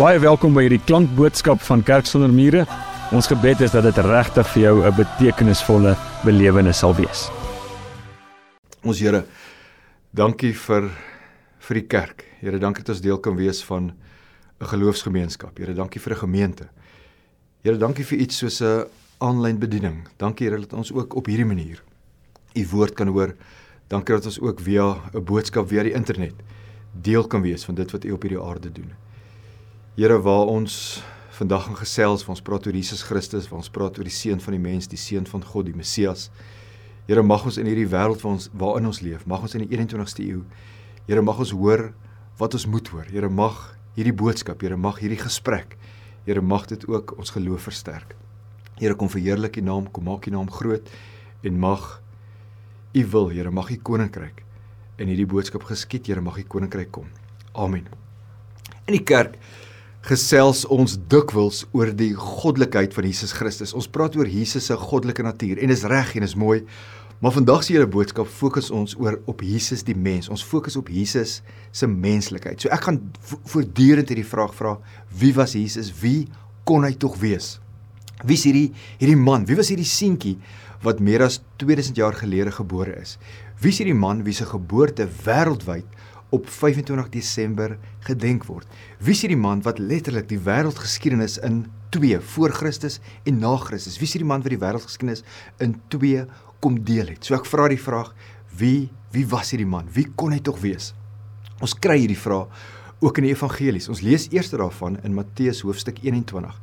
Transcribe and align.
Baie 0.00 0.16
welkom 0.16 0.54
by 0.56 0.62
hierdie 0.64 0.80
klankboodskap 0.88 1.60
van 1.60 1.82
Kerk 1.84 2.06
sonder 2.08 2.30
mure. 2.32 2.62
Ons 3.12 3.26
gebed 3.28 3.60
is 3.66 3.74
dat 3.74 3.84
dit 3.84 3.98
regtig 4.06 4.46
vir 4.48 4.62
jou 4.62 4.76
'n 4.80 4.94
betekenisvolle 4.96 5.92
belewenis 6.24 6.78
sal 6.78 6.94
wees. 6.96 7.28
Ons 8.82 8.98
Here, 8.98 9.26
dankie 10.10 10.54
vir 10.54 10.88
vir 11.58 11.74
die 11.74 11.86
kerk. 11.86 12.24
Here, 12.40 12.58
dankie 12.58 12.82
dat 12.82 12.94
ons 12.94 13.02
deel 13.02 13.18
kan 13.18 13.36
wees 13.36 13.62
van 13.62 13.92
'n 14.60 14.64
geloofsgemeenskap. 14.64 15.58
Here, 15.58 15.74
dankie 15.74 16.00
vir 16.00 16.14
'n 16.14 16.18
gemeente. 16.18 16.68
Here, 17.62 17.76
dankie 17.76 18.04
vir 18.04 18.18
iets 18.20 18.38
soos 18.38 18.62
'n 18.62 18.86
aanlyn 19.18 19.58
bediening. 19.58 20.08
Dankie 20.16 20.48
Here 20.48 20.60
dat 20.60 20.72
ons 20.72 20.92
ook 20.92 21.14
op 21.14 21.26
hierdie 21.26 21.46
manier 21.46 21.82
u 22.54 22.66
woord 22.72 22.94
kan 22.94 23.08
hoor. 23.08 23.34
Dankie 23.88 24.14
dat 24.14 24.24
ons 24.24 24.40
ook 24.40 24.60
via 24.60 24.96
'n 25.12 25.24
boodskap 25.24 25.68
via 25.68 25.82
die 25.82 25.92
internet 25.92 26.34
deel 27.02 27.26
kan 27.26 27.42
wees 27.42 27.64
van 27.64 27.74
dit 27.74 27.90
wat 27.90 28.04
u 28.04 28.12
op 28.12 28.22
hierdie 28.22 28.40
aarde 28.40 28.72
doen. 28.72 28.92
Here, 29.98 30.20
waar 30.22 30.46
ons 30.46 31.02
vandag 31.34 31.64
gaan 31.66 31.76
gesels, 31.80 32.22
ons 32.30 32.42
praat 32.46 32.66
oor 32.68 32.76
Jesus 32.78 33.00
Christus, 33.02 33.48
waar 33.50 33.58
ons 33.58 33.70
praat 33.74 33.96
oor 33.98 34.06
die 34.06 34.14
seun 34.14 34.38
van 34.38 34.54
die 34.54 34.62
mens, 34.62 34.86
die 34.86 34.98
seun 35.00 35.24
van 35.26 35.42
God, 35.42 35.66
die 35.66 35.74
Messias. 35.74 36.28
Here, 37.08 37.24
mag 37.26 37.42
ons 37.42 37.56
in 37.58 37.66
hierdie 37.66 37.88
wêreld 37.90 38.20
waar 38.22 38.36
ons 38.36 38.46
waarin 38.54 38.86
ons 38.86 39.00
leef, 39.02 39.24
mag 39.26 39.42
ons 39.42 39.56
in 39.58 39.64
die 39.64 39.70
21ste 39.74 40.22
eeu, 40.28 40.44
Here, 41.08 41.24
mag 41.26 41.40
ons 41.42 41.50
hoor 41.58 41.88
wat 42.38 42.54
ons 42.54 42.68
moet 42.70 42.86
hoor. 42.92 43.08
Here, 43.10 43.26
mag 43.34 43.58
hierdie 43.96 44.14
boodskap, 44.14 44.62
Here, 44.62 44.78
mag 44.78 45.00
hierdie 45.02 45.18
gesprek, 45.18 45.74
Here, 46.22 46.38
mag 46.38 46.68
dit 46.70 46.86
ook 46.86 47.16
ons 47.18 47.34
geloof 47.34 47.66
versterk. 47.66 48.14
Here, 48.78 48.94
kom 48.94 49.10
verheerlik 49.10 49.58
U 49.58 49.64
naam, 49.66 49.88
kom 49.90 50.06
maak 50.06 50.28
U 50.30 50.34
naam 50.36 50.52
groot 50.54 50.86
en 51.42 51.58
mag 51.58 51.88
U 52.94 53.08
wil, 53.16 53.26
Here, 53.34 53.50
mag 53.50 53.74
U 53.74 53.80
koninkryk 53.90 54.44
in 55.02 55.10
hierdie 55.10 55.26
boodskap 55.26 55.66
geskied, 55.66 56.06
Here, 56.06 56.22
mag 56.22 56.38
U 56.38 56.46
koninkryk 56.46 56.94
kom. 56.94 57.10
Amen. 57.58 57.90
In 58.86 58.94
die 58.94 59.02
kerk 59.02 59.34
gesels 60.06 60.62
ons 60.72 60.96
dikwels 61.12 61.64
oor 61.76 61.90
die 61.92 62.12
goddelikheid 62.16 62.94
van 62.96 63.06
Jesus 63.08 63.34
Christus. 63.36 63.74
Ons 63.76 63.88
praat 63.92 64.16
oor 64.16 64.28
Jesus 64.28 64.70
se 64.70 64.76
goddelike 64.80 65.24
natuur 65.24 65.60
en 65.60 65.72
is 65.72 65.84
reg 65.88 66.14
en 66.16 66.24
is 66.24 66.36
mooi. 66.38 66.62
Maar 67.20 67.34
vandag 67.36 67.66
se 67.66 67.74
hele 67.74 67.88
boodskap 67.90 68.28
fokus 68.32 68.70
ons 68.72 68.94
oor 68.96 69.18
op 69.28 69.42
Jesus 69.44 69.84
die 69.84 69.96
mens. 69.96 70.30
Ons 70.32 70.44
fokus 70.46 70.78
op 70.80 70.88
Jesus 70.88 71.40
se 71.70 71.88
menslikheid. 71.88 72.62
So 72.62 72.72
ek 72.72 72.86
gaan 72.88 73.02
voortdurend 73.52 74.08
hierdie 74.08 74.24
vraag 74.24 74.54
vra: 74.56 74.78
Wie 75.12 75.34
was 75.36 75.52
Jesus? 75.52 75.92
Wie 76.00 76.30
kon 76.64 76.86
hy 76.88 76.94
tog 76.96 77.18
wees? 77.20 77.58
Wie 78.24 78.38
is 78.40 78.46
hierdie 78.48 78.70
hierdie 79.02 79.20
man? 79.20 79.44
Wie 79.48 79.58
was 79.58 79.68
hierdie 79.68 79.88
seentjie 79.88 80.38
wat 80.80 81.00
meer 81.04 81.26
as 81.26 81.42
2000 81.60 82.00
jaar 82.00 82.16
gelede 82.16 82.56
gebore 82.56 82.96
is? 83.02 83.18
Wie 83.60 83.68
is 83.68 83.82
hierdie 83.82 83.96
man 83.96 84.24
wie 84.24 84.32
se 84.32 84.48
geboorte 84.48 85.04
wêreldwyd 85.26 86.00
op 86.30 86.48
25 86.48 87.08
Desember 87.12 87.76
gedenk 88.06 88.46
word. 88.46 88.66
Wie 88.98 89.14
is 89.14 89.22
hierdie 89.24 89.38
man 89.40 89.62
wat 89.66 89.78
letterlik 89.82 90.28
die 90.30 90.38
wêreldgeskiedenis 90.38 91.38
in 91.46 91.64
2 91.94 92.20
voor 92.34 92.54
Christus 92.54 93.00
en 93.26 93.40
na 93.42 93.56
Christus? 93.56 93.98
Wie 93.98 94.06
is 94.06 94.14
hierdie 94.14 94.30
man 94.30 94.44
wat 94.44 94.54
die 94.54 94.62
wêreldgeskiedenis 94.62 95.24
in 95.58 95.76
2 95.94 96.26
kom 96.62 96.78
deel 96.86 97.10
het? 97.14 97.26
So 97.26 97.34
ek 97.38 97.48
vra 97.50 97.68
die 97.72 97.80
vraag, 97.80 98.14
wie 98.56 98.90
wie 99.10 99.26
was 99.26 99.50
hierdie 99.50 99.66
man? 99.66 99.88
Wie 99.90 100.06
kon 100.14 100.30
hy 100.30 100.38
tog 100.38 100.60
wees? 100.62 100.92
Ons 101.58 101.74
kry 101.74 101.98
hierdie 101.98 102.18
vraag 102.18 102.46
ook 103.00 103.18
in 103.18 103.26
die 103.26 103.32
evangelies. 103.32 103.88
Ons 103.90 104.04
lees 104.04 104.28
eers 104.30 104.52
daarvan 104.52 104.98
in 105.02 105.16
Matteus 105.16 105.64
hoofstuk 105.64 106.02
21. 106.04 106.54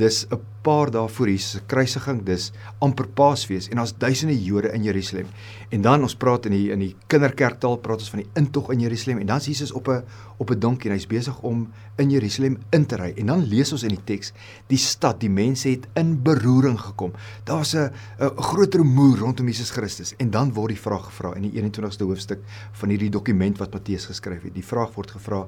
Dis 0.00 0.24
'n 0.30 0.40
paar 0.62 0.90
dae 0.90 1.08
voor 1.08 1.28
Jesus 1.28 1.50
se 1.50 1.60
kruisiging, 1.66 2.22
dis 2.24 2.52
amper 2.78 3.08
Paasfees 3.08 3.68
en 3.68 3.76
daar's 3.76 3.92
duisende 3.98 4.42
Jode 4.42 4.72
in 4.72 4.82
Jerusalem. 4.82 5.26
En 5.68 5.80
dan 5.80 6.02
ons 6.02 6.14
praat 6.14 6.46
in 6.46 6.52
die 6.52 6.70
in 6.70 6.78
die 6.78 6.96
kinderkerktaal 7.06 7.76
praat 7.76 8.00
ons 8.00 8.10
van 8.10 8.22
die 8.22 8.30
intog 8.34 8.70
in 8.70 8.80
Jerusalem 8.80 9.18
en 9.18 9.26
dan 9.26 9.36
is 9.36 9.46
Jesus 9.46 9.72
op 9.72 9.88
'n 9.88 10.02
op 10.38 10.50
'n 10.50 10.58
donkie 10.58 10.90
en 10.90 10.96
hy's 10.96 11.06
besig 11.06 11.40
om 11.42 11.68
in 11.96 12.10
Jerusalem 12.10 12.58
in 12.70 12.86
te 12.86 12.96
ry. 12.96 13.12
En 13.16 13.26
dan 13.26 13.44
lees 13.44 13.72
ons 13.72 13.82
in 13.82 13.88
die 13.88 14.04
teks, 14.04 14.32
die 14.66 14.78
stad, 14.78 15.20
die 15.20 15.30
mense 15.30 15.68
het 15.68 15.86
in 15.94 16.22
beroering 16.22 16.80
gekom. 16.80 17.12
Daar's 17.44 17.74
'n 17.74 17.90
'n 18.18 18.36
groot 18.36 18.74
rumoer 18.74 19.18
rondom 19.18 19.46
Jesus 19.46 19.70
Christus 19.70 20.14
en 20.16 20.30
dan 20.30 20.52
word 20.52 20.68
die 20.68 20.80
vraag 20.80 21.04
gevra 21.04 21.34
in 21.34 21.42
die 21.42 21.52
21ste 21.52 22.04
hoofstuk 22.04 22.40
van 22.72 22.88
hierdie 22.88 23.10
dokument 23.10 23.58
wat 23.58 23.72
Matteus 23.72 24.06
geskryf 24.06 24.42
het. 24.42 24.54
Die 24.54 24.64
vraag 24.64 24.94
word 24.94 25.10
gevra: 25.10 25.46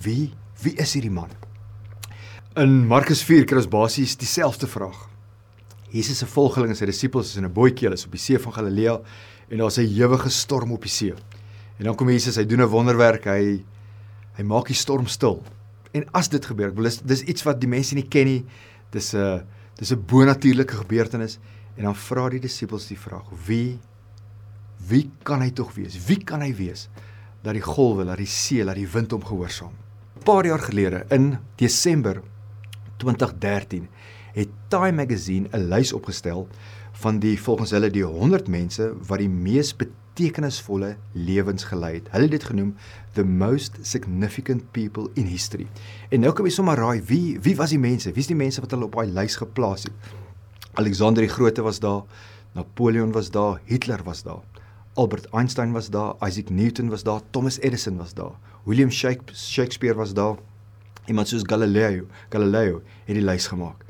Wie 0.00 0.32
wie 0.62 0.74
is 0.74 0.92
hierdie 0.92 1.10
man? 1.10 1.51
In 2.52 2.82
Markus 2.84 3.22
4 3.24 3.46
kry 3.48 3.56
ons 3.62 3.66
basies 3.72 4.12
dieselfde 4.20 4.66
vraag. 4.68 4.96
Jesus 5.88 6.18
se 6.20 6.26
volgelinge, 6.28 6.74
sy 6.76 6.84
disippels 6.84 7.30
is 7.30 7.38
in 7.40 7.46
'n 7.46 7.52
bootjie, 7.52 7.86
hulle 7.86 7.96
is 7.96 8.04
op 8.04 8.12
die 8.12 8.20
see 8.20 8.36
van 8.38 8.52
Galilea 8.52 9.00
en 9.48 9.58
daar's 9.58 9.78
'n 9.78 9.88
ewige 9.88 10.28
storm 10.28 10.72
op 10.72 10.82
die 10.82 10.90
see. 10.90 11.14
En 11.78 11.84
dan 11.84 11.96
kom 11.96 12.10
Jesus, 12.10 12.36
hy 12.36 12.44
doen 12.44 12.60
'n 12.60 12.68
wonderwerk, 12.68 13.24
hy 13.24 13.64
hy 14.36 14.42
maak 14.42 14.66
die 14.66 14.74
storm 14.74 15.06
stil. 15.06 15.42
En 15.94 16.04
as 16.12 16.28
dit 16.28 16.44
gebeur, 16.44 16.68
ek 16.68 16.74
wil 16.74 16.84
dis, 16.84 17.00
dis 17.00 17.22
iets 17.22 17.42
wat 17.42 17.58
die 17.58 17.68
mense 17.68 17.94
nie 17.94 18.08
ken 18.08 18.26
nie. 18.26 18.44
Dis 18.90 19.14
'n 19.14 19.46
dis 19.78 19.90
'n 19.90 20.04
bonatuurlike 20.06 20.76
gebeurtenis 20.76 21.38
en 21.78 21.84
dan 21.84 21.94
vra 21.94 22.28
die 22.28 22.40
disippels 22.40 22.86
die 22.86 22.98
vraag: 22.98 23.24
Wie 23.46 23.78
wie 24.88 25.10
kan 25.22 25.40
hy 25.40 25.50
tog 25.52 25.72
wees? 25.74 25.96
Wie 26.06 26.22
kan 26.22 26.42
hy 26.42 26.54
wees 26.54 26.90
dat 27.42 27.54
die 27.54 27.62
golwe, 27.62 28.04
dat 28.04 28.18
die 28.18 28.26
see, 28.26 28.62
dat 28.62 28.74
die 28.74 28.88
wind 28.88 29.10
hom 29.10 29.24
gehoorsaam? 29.24 29.72
'n 30.18 30.22
Paar 30.24 30.44
jaar 30.44 30.60
gelede 30.60 31.06
in 31.08 31.38
Desember 31.56 32.22
2013 33.02 33.88
het 34.32 34.48
Time 34.68 34.92
Magazine 34.92 35.48
'n 35.52 35.68
lys 35.68 35.92
opgestel 35.92 36.48
van 36.92 37.18
die 37.18 37.40
volgens 37.40 37.70
hulle 37.70 37.90
die 37.90 38.04
100 38.04 38.48
mense 38.48 38.92
wat 39.06 39.18
die 39.18 39.28
mees 39.28 39.76
betekenisvolle 39.76 40.96
lewens 41.12 41.64
gelei 41.64 41.94
het. 41.94 42.08
Hulle 42.10 42.22
het 42.22 42.30
dit 42.30 42.44
genoem 42.44 42.74
the 43.12 43.24
most 43.24 43.78
significant 43.82 44.70
people 44.70 45.10
in 45.14 45.26
history. 45.26 45.66
En 46.08 46.20
nou 46.20 46.32
kom 46.32 46.46
jy 46.46 46.52
sommer 46.52 46.76
raai 46.76 47.02
wie 47.02 47.38
wie 47.40 47.56
was 47.56 47.70
die 47.70 47.78
mense? 47.78 48.12
Wie 48.12 48.20
is 48.20 48.30
die 48.30 48.36
mense 48.36 48.60
wat 48.60 48.70
hulle 48.70 48.84
op 48.84 48.94
daai 48.94 49.12
lys 49.12 49.36
geplaas 49.36 49.82
het? 49.82 49.92
Alexander 50.74 51.22
die 51.22 51.32
Grote 51.32 51.62
was 51.62 51.80
daar, 51.80 52.02
Napoleon 52.54 53.12
was 53.12 53.30
daar, 53.30 53.60
Hitler 53.64 54.02
was 54.04 54.22
daar. 54.22 54.40
Albert 54.94 55.26
Einstein 55.32 55.72
was 55.72 55.90
daar, 55.90 56.14
Isaac 56.20 56.50
Newton 56.50 56.88
was 56.88 57.02
daar, 57.02 57.20
Thomas 57.30 57.58
Edison 57.60 57.96
was 57.96 58.14
daar, 58.14 58.32
William 58.64 58.90
Shakespeare 58.90 59.94
was 59.94 60.14
daar, 60.14 60.36
Iemand 61.06 61.28
soos 61.28 61.42
Galileo, 61.46 62.06
Galileo 62.30 62.82
het 63.06 63.16
die 63.16 63.24
lys 63.24 63.48
gemaak. 63.50 63.82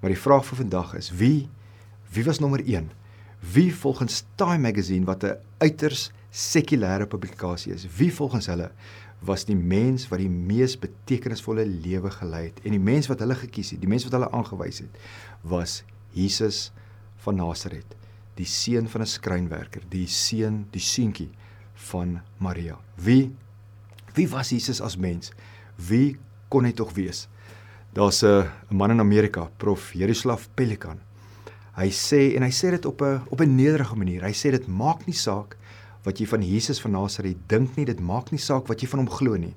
Maar 0.00 0.10
die 0.10 0.20
vraag 0.20 0.44
vir 0.48 0.62
vandag 0.64 0.94
is 0.98 1.10
wie 1.14 1.48
wie 2.14 2.24
was 2.24 2.38
nommer 2.40 2.62
1? 2.64 2.90
Wie 3.52 3.74
volgens 3.74 4.24
Time 4.34 4.58
Magazine 4.58 5.04
wat 5.04 5.24
'n 5.24 5.36
uiters 5.58 6.10
sekulêre 6.30 7.06
publikasie 7.06 7.72
is, 7.72 7.86
wie 7.96 8.12
volgens 8.12 8.46
hulle 8.46 8.70
was 9.20 9.44
die 9.44 9.56
mens 9.56 10.08
wat 10.08 10.18
die 10.18 10.30
mees 10.30 10.76
betekenisvolle 10.78 11.64
lewe 11.66 12.10
gelei 12.10 12.44
het 12.44 12.60
en 12.64 12.70
die 12.70 12.82
mens 12.82 13.06
wat 13.06 13.20
hulle 13.24 13.34
gekies 13.34 13.70
het, 13.70 13.80
die 13.80 13.88
mens 13.88 14.04
wat 14.04 14.12
hulle 14.12 14.30
aangewys 14.30 14.78
het, 14.78 14.98
was 15.42 15.82
Jesus 16.12 16.72
van 17.24 17.36
Nasaret, 17.36 17.96
die 18.34 18.44
seun 18.44 18.88
van 18.88 19.00
'n 19.00 19.06
skrynwerker, 19.06 19.82
die 19.88 20.06
seun, 20.06 20.66
die 20.70 20.80
seentjie 20.80 21.30
van 21.74 22.20
Maria. 22.38 22.78
Wie 22.94 23.34
wie 24.14 24.28
was 24.28 24.50
Jesus 24.50 24.80
as 24.80 24.96
mens? 24.96 25.32
Wie 25.76 26.16
kon 26.56 26.64
hy 26.64 26.72
tog 26.72 26.94
wees. 26.96 27.26
Daar's 27.92 28.22
'n 28.24 28.48
man 28.70 28.90
in 28.90 29.00
Amerika, 29.00 29.50
Prof 29.58 29.92
Jerislav 29.92 30.48
Pelikan. 30.54 31.00
Hy 31.76 31.90
sê 31.90 32.34
en 32.36 32.42
hy 32.42 32.50
sê 32.50 32.70
dit 32.70 32.86
op 32.86 33.02
'n 33.02 33.20
op 33.28 33.40
'n 33.40 33.56
nederige 33.56 33.96
manier. 33.96 34.22
Hy 34.22 34.32
sê 34.32 34.50
dit 34.50 34.66
maak 34.66 35.06
nie 35.06 35.14
saak 35.14 35.56
wat 36.04 36.18
jy 36.18 36.26
van 36.26 36.42
Jesus 36.42 36.80
van 36.80 36.92
Nasaret 36.92 37.36
dink 37.48 37.76
nie, 37.76 37.84
dit 37.84 38.00
maak 38.00 38.30
nie 38.30 38.38
saak 38.38 38.68
wat 38.68 38.80
jy 38.80 38.88
van 38.88 39.00
hom 39.00 39.10
glo 39.10 39.36
nie. 39.36 39.54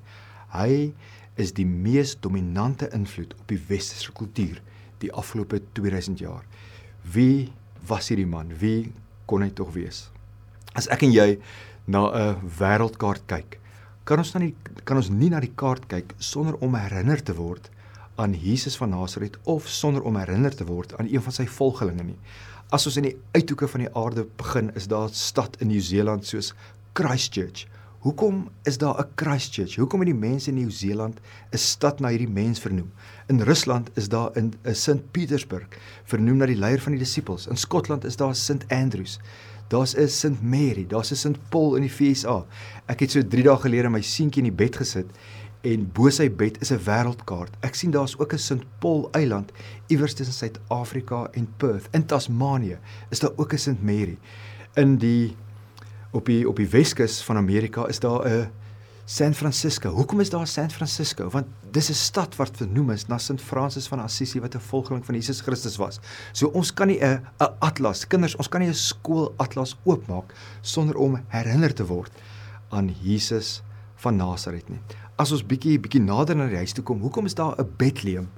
Hy 0.51 0.93
is 1.37 1.53
die 1.53 1.65
mees 1.65 2.15
dominante 2.19 2.89
invloed 2.91 3.33
op 3.39 3.47
die 3.47 3.61
westerse 3.67 4.11
kultuur 4.11 4.61
die 4.99 5.13
afgelope 5.13 5.61
2000 5.73 6.19
jaar. 6.19 6.43
Wie 7.13 7.53
was 7.87 8.09
hierdie 8.09 8.27
man? 8.27 8.51
Wie 8.59 8.91
kon 9.25 9.41
hy 9.41 9.49
tog 9.49 9.73
wees? 9.73 10.09
As 10.75 10.87
ek 10.87 11.03
en 11.03 11.11
jy 11.11 11.39
na 11.87 12.11
'n 12.11 12.35
wêreldkaart 12.59 13.25
kyk, 13.27 13.59
kan 14.09 14.17
ons 14.17 14.31
dan 14.33 14.41
nie 14.41 14.55
kan 14.89 14.97
ons 14.97 15.11
nie 15.13 15.29
na 15.29 15.37
die 15.43 15.53
kaart 15.53 15.83
kyk 15.91 16.15
sonder 16.17 16.55
om 16.65 16.73
herinner 16.73 17.21
te 17.21 17.35
word 17.37 17.67
aan 18.19 18.33
Jesus 18.33 18.77
van 18.79 18.89
Nasaret 18.89 19.37
of 19.53 19.67
sonder 19.69 20.01
om 20.09 20.17
herinner 20.17 20.55
te 20.55 20.65
word 20.65 20.95
aan 20.97 21.07
een 21.11 21.21
van 21.21 21.35
sy 21.35 21.45
volgelinge 21.45 22.07
nie. 22.07 22.17
As 22.73 22.87
ons 22.89 22.97
in 22.99 23.05
die 23.05 23.17
uithoeke 23.37 23.69
van 23.69 23.85
die 23.85 23.91
aarde 23.97 24.25
begin, 24.41 24.71
is 24.75 24.89
daar 24.89 25.09
'n 25.09 25.13
stad 25.13 25.55
in 25.61 25.69
Nieu-Seeland 25.69 26.25
soos 26.25 26.53
Christchurch. 26.93 27.67
Hoekom 27.99 28.49
is 28.65 28.77
daar 28.77 28.97
'n 28.99 29.07
Christchurch? 29.15 29.75
Hoekom 29.75 29.99
het 29.99 30.09
die 30.09 30.27
mense 30.27 30.49
in 30.49 30.57
Nieu-Seeland 30.57 31.19
'n 31.53 31.57
stad 31.57 31.99
na 31.99 32.09
hierdie 32.09 32.33
mens 32.41 32.59
vernoem? 32.59 32.91
In 33.27 33.41
Rusland 33.41 33.89
is 33.93 34.09
daar 34.09 34.31
'n 34.35 34.53
St. 34.73 35.11
Petersburg 35.11 35.67
vernoem 36.03 36.37
na 36.37 36.45
die 36.45 36.57
leier 36.57 36.81
van 36.81 36.91
die 36.91 36.99
disippels. 36.99 37.47
In 37.47 37.57
Skotland 37.57 38.05
is 38.05 38.15
daar 38.15 38.35
St. 38.35 38.65
Andrews. 38.67 39.19
Daar's 39.69 39.95
'n 39.95 40.07
St 40.07 40.41
Mary, 40.41 40.85
daar's 40.87 41.11
'n 41.11 41.15
St 41.15 41.39
Paul 41.49 41.75
in 41.75 41.81
die 41.81 41.89
FSA. 41.89 42.45
Ek 42.87 42.99
het 42.99 43.11
so 43.11 43.21
3 43.21 43.43
dae 43.43 43.57
gelede 43.57 43.89
my 43.89 44.01
seentjie 44.01 44.43
in 44.43 44.49
die 44.49 44.65
bed 44.65 44.75
gesit 44.75 45.05
en 45.61 45.91
bo 45.93 46.09
sy 46.09 46.29
bed 46.29 46.61
is 46.61 46.71
'n 46.71 46.79
wêreldkaart. 46.85 47.53
Ek 47.61 47.75
sien 47.75 47.91
daar's 47.91 48.17
ook 48.19 48.33
'n 48.33 48.37
St 48.37 48.65
Paul 48.79 49.09
eiland 49.11 49.51
iewers 49.87 50.13
tussen 50.13 50.33
Suid-Afrika 50.33 51.27
en 51.31 51.47
Perth. 51.57 51.87
In 51.91 52.05
Tasmanië 52.05 52.77
is 53.09 53.19
daar 53.19 53.31
ook 53.35 53.53
'n 53.53 53.57
St 53.57 53.81
Mary. 53.81 54.17
In 54.75 54.97
die 54.97 55.35
op 56.11 56.25
die 56.25 56.47
op 56.47 56.55
die 56.55 56.69
Weskus 56.69 57.21
van 57.23 57.37
Amerika 57.37 57.87
is 57.87 57.99
daar 57.99 58.27
'n 58.27 58.49
San 59.09 59.33
Francisco. 59.33 59.89
Hoekom 59.89 60.19
is 60.19 60.29
daar 60.29 60.47
San 60.47 60.69
Francisco? 60.69 61.29
Want 61.29 61.47
dis 61.71 61.89
'n 61.89 61.93
stad 61.93 62.35
wat 62.35 62.57
vernoem 62.57 62.91
is 62.91 63.07
na 63.07 63.17
Sint 63.17 63.41
Francis 63.41 63.87
van 63.87 63.99
Assisi 63.99 64.39
wat 64.39 64.55
'n 64.55 64.59
volgeling 64.59 65.05
van 65.05 65.15
Jesus 65.15 65.41
Christus 65.41 65.77
was. 65.77 65.99
So 66.31 66.47
ons 66.47 66.73
kan 66.73 66.87
nie 66.87 66.99
'n 66.99 67.25
'n 67.39 67.55
atlas, 67.59 68.07
kinders, 68.07 68.35
ons 68.35 68.47
kan 68.47 68.61
nie 68.61 68.69
'n 68.69 68.73
skoolatlas 68.73 69.77
oopmaak 69.83 70.33
sonder 70.61 70.95
om 70.95 71.23
herinner 71.27 71.73
te 71.73 71.85
word 71.85 72.11
aan 72.69 72.95
Jesus 73.01 73.61
van 73.95 74.15
Nasaret 74.15 74.69
nie. 74.69 74.79
As 75.15 75.31
ons 75.31 75.45
bietjie 75.45 75.79
bietjie 75.79 76.01
nader 76.01 76.35
na 76.35 76.47
die 76.47 76.55
huis 76.55 76.73
toe 76.73 76.83
kom, 76.83 77.01
hoekom 77.01 77.25
is 77.25 77.33
daar 77.33 77.55
'n 77.57 77.73
Bethlehem 77.77 78.29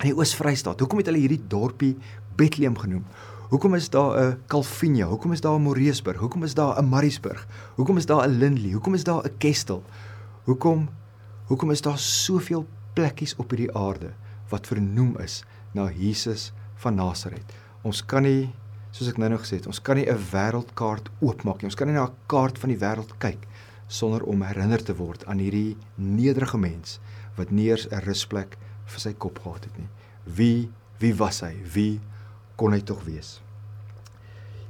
in 0.00 0.06
die 0.10 0.16
Oos-Vrystaat? 0.16 0.80
Hoekom 0.80 0.98
het 0.98 1.06
hulle 1.06 1.18
hierdie 1.18 1.46
dorpie 1.48 1.96
Bethlehem 2.36 2.78
genoem? 2.78 3.04
Hoekom 3.48 3.74
is 3.74 3.88
daar 3.88 4.20
'n 4.20 4.42
Calvinia? 4.46 5.06
Hoekom 5.06 5.32
is 5.32 5.40
daar 5.40 5.54
'n 5.54 5.62
Moreesburg? 5.62 6.18
Hoekom 6.18 6.42
is 6.42 6.54
daar 6.54 6.82
'n 6.82 6.88
Mariesburg? 6.88 7.46
Hoekom 7.76 7.96
is 7.96 8.06
daar 8.06 8.28
'n 8.28 8.38
Lindley? 8.38 8.72
Hoekom 8.72 8.94
is 8.94 9.04
daar 9.04 9.24
'n 9.24 9.36
Kestel? 9.38 9.82
Hoekom 10.48 10.86
hoekom 11.50 11.70
is 11.74 11.82
daar 11.84 11.98
soveel 12.00 12.62
plekkies 12.96 13.34
op 13.36 13.50
hierdie 13.52 13.72
aarde 13.76 14.14
wat 14.48 14.68
vernoem 14.70 15.10
is 15.20 15.42
na 15.76 15.90
Jesus 15.92 16.52
van 16.80 16.96
Nasaret? 16.96 17.52
Ons 17.84 18.00
kan 18.00 18.24
nie 18.24 18.48
soos 18.96 19.10
ek 19.10 19.20
nou 19.20 19.28
nog 19.28 19.42
gesê 19.44 19.58
het, 19.58 19.68
ons 19.68 19.80
kan 19.84 20.00
nie 20.00 20.08
'n 20.08 20.16
wêreldkaart 20.32 21.10
oopmaak 21.20 21.60
nie. 21.60 21.68
Ons 21.68 21.76
kan 21.76 21.86
nie 21.86 21.96
na 21.96 22.06
'n 22.06 22.16
kaart 22.26 22.58
van 22.58 22.70
die 22.72 22.80
wêreld 22.80 23.12
kyk 23.18 23.44
sonder 23.88 24.24
om 24.24 24.42
herinner 24.42 24.82
te 24.82 24.96
word 24.96 25.26
aan 25.26 25.38
hierdie 25.38 25.76
nederige 25.96 26.58
mens 26.58 26.98
wat 27.36 27.50
nie 27.50 27.68
eers 27.68 27.86
'n 27.92 28.00
rusplek 28.08 28.56
vir 28.86 29.00
sy 29.00 29.12
kop 29.12 29.38
gehad 29.38 29.64
het 29.64 29.78
nie. 29.78 29.88
Wie 30.24 30.70
wie 30.98 31.14
was 31.14 31.40
hy? 31.40 31.56
Wie 31.74 32.00
kon 32.56 32.72
hy 32.72 32.80
tog 32.80 33.04
wees? 33.04 33.42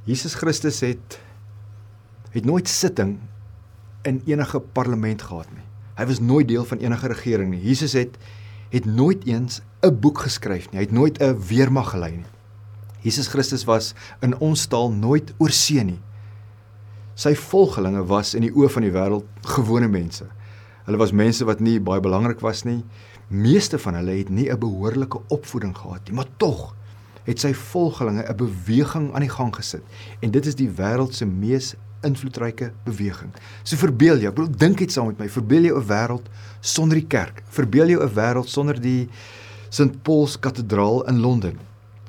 Jesus 0.05 0.35
Christus 0.35 0.81
het 0.81 1.21
het 2.33 2.45
nooit 2.45 2.69
sitting 2.69 3.21
in 4.03 4.23
enige 4.27 4.61
parlement 4.61 5.23
gehad 5.23 5.51
nie. 5.55 5.68
Hy 5.99 6.07
was 6.07 6.21
nooit 6.23 6.47
deel 6.49 6.65
van 6.65 6.79
enige 6.79 7.09
regering 7.11 7.51
nie. 7.51 7.63
Jesus 7.63 7.93
het 7.99 8.15
het 8.71 8.85
nooit 8.85 9.25
eens 9.27 9.61
'n 9.83 9.99
boek 10.01 10.19
geskryf 10.19 10.71
nie. 10.71 10.79
Hy 10.79 10.85
het 10.85 10.93
nooit 10.93 11.19
'n 11.19 11.39
weermag 11.49 11.91
gelei 11.91 12.17
nie. 12.17 12.31
Jesus 13.01 13.27
Christus 13.27 13.65
was 13.65 13.95
in 14.21 14.39
ons 14.39 14.67
taal 14.67 14.93
nooit 14.93 15.35
oorsee 15.39 15.85
nie. 15.85 16.01
Sy 17.15 17.35
volgelinge 17.35 18.05
was 18.07 18.35
in 18.35 18.43
die 18.43 18.53
oë 18.55 18.69
van 18.71 18.83
die 18.83 18.93
wêreld 18.93 19.25
gewone 19.43 19.89
mense. 19.89 20.27
Hulle 20.85 20.97
was 20.97 21.13
mense 21.13 21.45
wat 21.45 21.61
nie 21.61 21.81
baie 21.81 22.01
belangrik 22.01 22.41
was 22.41 22.63
nie. 22.63 22.85
Meeste 23.29 23.79
van 23.79 23.95
hulle 23.95 24.19
het 24.19 24.29
nie 24.29 24.51
'n 24.51 24.59
behoorlike 24.59 25.21
opvoeding 25.29 25.77
gehad 25.77 26.01
nie, 26.05 26.15
maar 26.15 26.29
tog 26.37 26.75
het 27.25 27.41
sy 27.41 27.53
volgelinge 27.55 28.23
'n 28.23 28.37
beweging 28.37 29.15
aan 29.15 29.21
die 29.21 29.37
gang 29.37 29.55
gesit 29.57 29.83
en 30.21 30.31
dit 30.31 30.47
is 30.47 30.55
die 30.55 30.71
wêreld 30.71 31.15
se 31.15 31.27
mees 31.27 31.75
invloedryke 32.03 32.73
beweging. 32.85 33.33
So 33.63 33.77
verbeel 33.77 34.19
jou, 34.19 34.33
bedoel 34.33 34.57
dink 34.57 34.79
dit 34.79 34.93
saam 34.93 35.07
met 35.07 35.19
my, 35.19 35.29
verbeel 35.29 35.63
jou 35.63 35.81
'n 35.81 35.87
wêreld 35.87 36.27
sonder 36.61 36.97
die 36.97 37.07
kerk. 37.07 37.43
Verbeel 37.49 37.89
jou 37.89 38.03
'n 38.03 38.15
wêreld 38.15 38.49
sonder 38.49 38.81
die 38.81 39.09
St 39.71 40.03
Paul's 40.03 40.39
Kathedraal 40.39 41.07
in 41.09 41.21
Londen. 41.21 41.59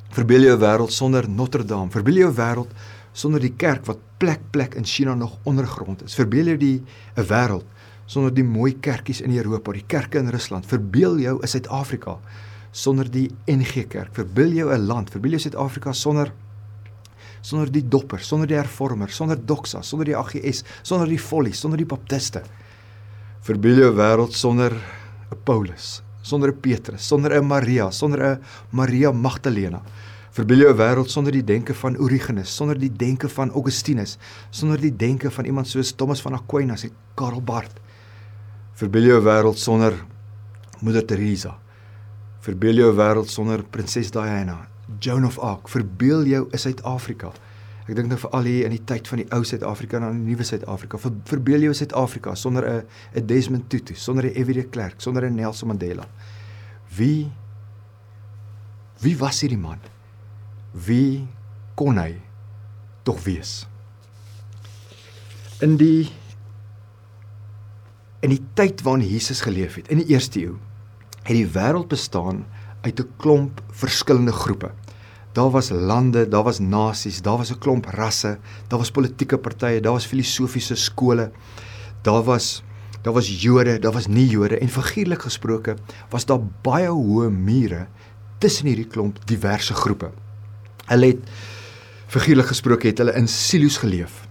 Verbeel 0.09 0.41
jou 0.41 0.57
'n 0.57 0.61
wêreld 0.61 0.91
sonder 0.91 1.29
Notre 1.29 1.65
Dame. 1.65 1.91
Verbeel 1.91 2.15
jou 2.15 2.29
'n 2.29 2.35
wêreld 2.35 2.71
sonder 3.11 3.39
die 3.39 3.53
kerk 3.55 3.85
wat 3.85 3.97
plek 4.17 4.39
plek 4.51 4.75
in 4.75 4.85
China 4.85 5.13
nog 5.13 5.37
ondergrond 5.43 6.03
is. 6.03 6.15
Verbeel 6.15 6.45
jou 6.45 6.57
die 6.57 6.83
'n 7.15 7.25
wêreld 7.25 7.65
sonder 8.05 8.33
die 8.33 8.43
mooi 8.43 8.79
kerkies 8.79 9.21
in 9.21 9.35
Europa, 9.37 9.71
die 9.71 9.85
kerke 9.87 10.17
in 10.17 10.29
Rusland. 10.29 10.65
Verbeel 10.65 11.19
jou 11.19 11.39
'n 11.41 11.47
Suid-Afrika 11.47 12.19
sonder 12.71 13.11
die 13.11 13.29
NG 13.45 13.87
Kerk. 13.87 14.13
Verbeel 14.13 14.51
jou 14.51 14.73
'n 14.73 14.85
land, 14.85 15.09
verbeel 15.09 15.31
jou 15.31 15.41
Suid-Afrika 15.41 15.93
sonder 15.93 16.31
sonder 17.41 17.71
die 17.71 17.83
dopper, 17.87 18.21
sonder 18.23 18.47
die 18.47 18.57
hervormer, 18.57 19.11
sonder 19.11 19.37
doxa, 19.37 19.81
sonder 19.83 20.09
die 20.11 20.17
AGS, 20.17 20.63
sonder 20.83 21.07
die 21.07 21.19
folly, 21.19 21.53
sonder 21.53 21.79
die 21.79 21.87
baptiste. 21.87 22.43
Verbeel 23.45 23.83
jou 23.83 23.91
wêreld 23.95 24.35
sonder 24.35 24.73
'n 24.73 25.37
Paulus, 25.45 26.01
sonder 26.21 26.49
'n 26.49 26.59
Petrus, 26.61 27.01
sonder 27.01 27.33
'n 27.33 27.47
Maria, 27.47 27.91
sonder 27.91 28.21
'n 28.23 28.39
Maria 28.71 29.11
Magdalena. 29.11 29.81
Verbeel 30.31 30.59
jou 30.59 30.73
'n 30.73 30.77
wêreld 30.77 31.09
sonder 31.09 31.31
die 31.31 31.43
denke 31.43 31.73
van 31.73 31.97
Origenes, 31.97 32.49
sonder 32.55 32.77
die 32.77 32.91
denke 32.91 33.29
van 33.29 33.51
Augustinus, 33.51 34.17
sonder 34.51 34.79
die 34.79 34.95
denke 34.95 35.31
van 35.31 35.45
iemand 35.45 35.67
soos 35.67 35.95
Thomas 35.95 36.21
van 36.21 36.33
Aquinas 36.33 36.83
en 36.83 36.91
Karl 37.15 37.41
Barth. 37.41 37.79
Verbeel 38.73 39.03
jou 39.03 39.21
'n 39.21 39.25
wêreld 39.25 39.57
sonder 39.57 39.93
Moeder 40.81 41.05
Teresa 41.05 41.57
Verbeel 42.39 42.77
jou 42.79 42.91
'n 42.91 42.95
wêreld 42.95 43.29
sonder 43.29 43.63
prinses 43.63 44.11
Diana, 44.11 44.67
Joan 44.99 45.25
of 45.25 45.39
Arc. 45.39 45.69
Verbeel 45.69 46.25
jou 46.25 46.47
'n 46.51 46.57
Suid-Afrika. 46.57 47.31
Ek 47.87 47.95
dink 47.95 48.07
nou 48.07 48.19
vir 48.21 48.29
al 48.29 48.43
hier 48.43 48.65
in 48.65 48.71
die 48.71 48.83
tyd 48.85 49.07
van 49.07 49.17
die 49.17 49.27
ou 49.33 49.43
Suid-Afrika 49.43 49.97
en 49.97 50.11
die 50.11 50.31
nuwe 50.31 50.43
Suid-Afrika. 50.43 50.97
Ver, 50.97 51.11
verbeel 51.23 51.59
jou 51.59 51.73
Suid-Afrika 51.73 52.35
sonder 52.35 52.63
'n 52.65 52.83
'n 53.15 53.25
Desmond 53.25 53.69
Tutu, 53.69 53.95
sonder 53.95 54.25
'n 54.25 54.43
F.W. 54.43 54.53
de 54.53 54.63
Klerk, 54.63 55.01
sonder 55.01 55.23
'n 55.25 55.35
Nelson 55.35 55.67
Mandela. 55.67 56.07
Wie 56.95 57.31
wie 59.01 59.17
was 59.17 59.41
hierdie 59.41 59.57
man? 59.57 59.79
Wie 60.71 61.27
kon 61.75 61.97
hy 61.97 62.21
tog 63.03 63.23
wees? 63.23 63.67
In 65.59 65.77
die 65.77 66.09
in 68.19 68.29
die 68.29 68.43
tyd 68.53 68.81
waarin 68.81 69.07
Jesus 69.07 69.41
geleef 69.41 69.75
het, 69.79 69.87
in 69.87 69.97
die 69.97 70.11
eerste 70.11 70.39
eeu, 70.39 70.57
het 71.23 71.35
die 71.35 71.47
wêreld 71.47 71.87
bestaan 71.87 72.45
uit 72.81 72.99
'n 72.99 73.09
klomp 73.17 73.61
verskillende 73.71 74.31
groepe. 74.31 74.71
Daar 75.31 75.49
was 75.49 75.69
lande, 75.69 76.27
daar 76.27 76.43
was 76.43 76.59
nasies, 76.59 77.21
daar 77.21 77.37
was 77.37 77.51
'n 77.51 77.57
klomp 77.57 77.85
rasse, 77.85 78.37
daar 78.67 78.79
was 78.79 78.91
politieke 78.91 79.37
partye, 79.37 79.81
daar 79.81 79.93
was 79.93 80.05
filosofiese 80.05 80.75
skole. 80.75 81.31
Daar 82.01 82.23
was 82.23 82.63
daar 83.01 83.13
was 83.13 83.41
Jode, 83.41 83.79
daar 83.79 83.91
was 83.91 84.07
nie 84.07 84.27
Jode 84.27 84.57
en 84.57 84.69
figuurlik 84.69 85.21
gesproke 85.21 85.75
was 86.09 86.25
daar 86.25 86.39
baie 86.61 86.87
hoë 86.87 87.29
mure 87.29 87.87
tussen 88.37 88.67
hierdie 88.67 88.87
klomp 88.87 89.19
diverse 89.25 89.73
groepe. 89.73 90.11
Hulle 90.85 91.05
het 91.05 91.17
figuurlik 92.07 92.45
gesproke 92.45 92.87
het 92.87 92.97
hulle 92.97 93.13
in 93.13 93.27
silo's 93.27 93.77
geleef. 93.77 94.27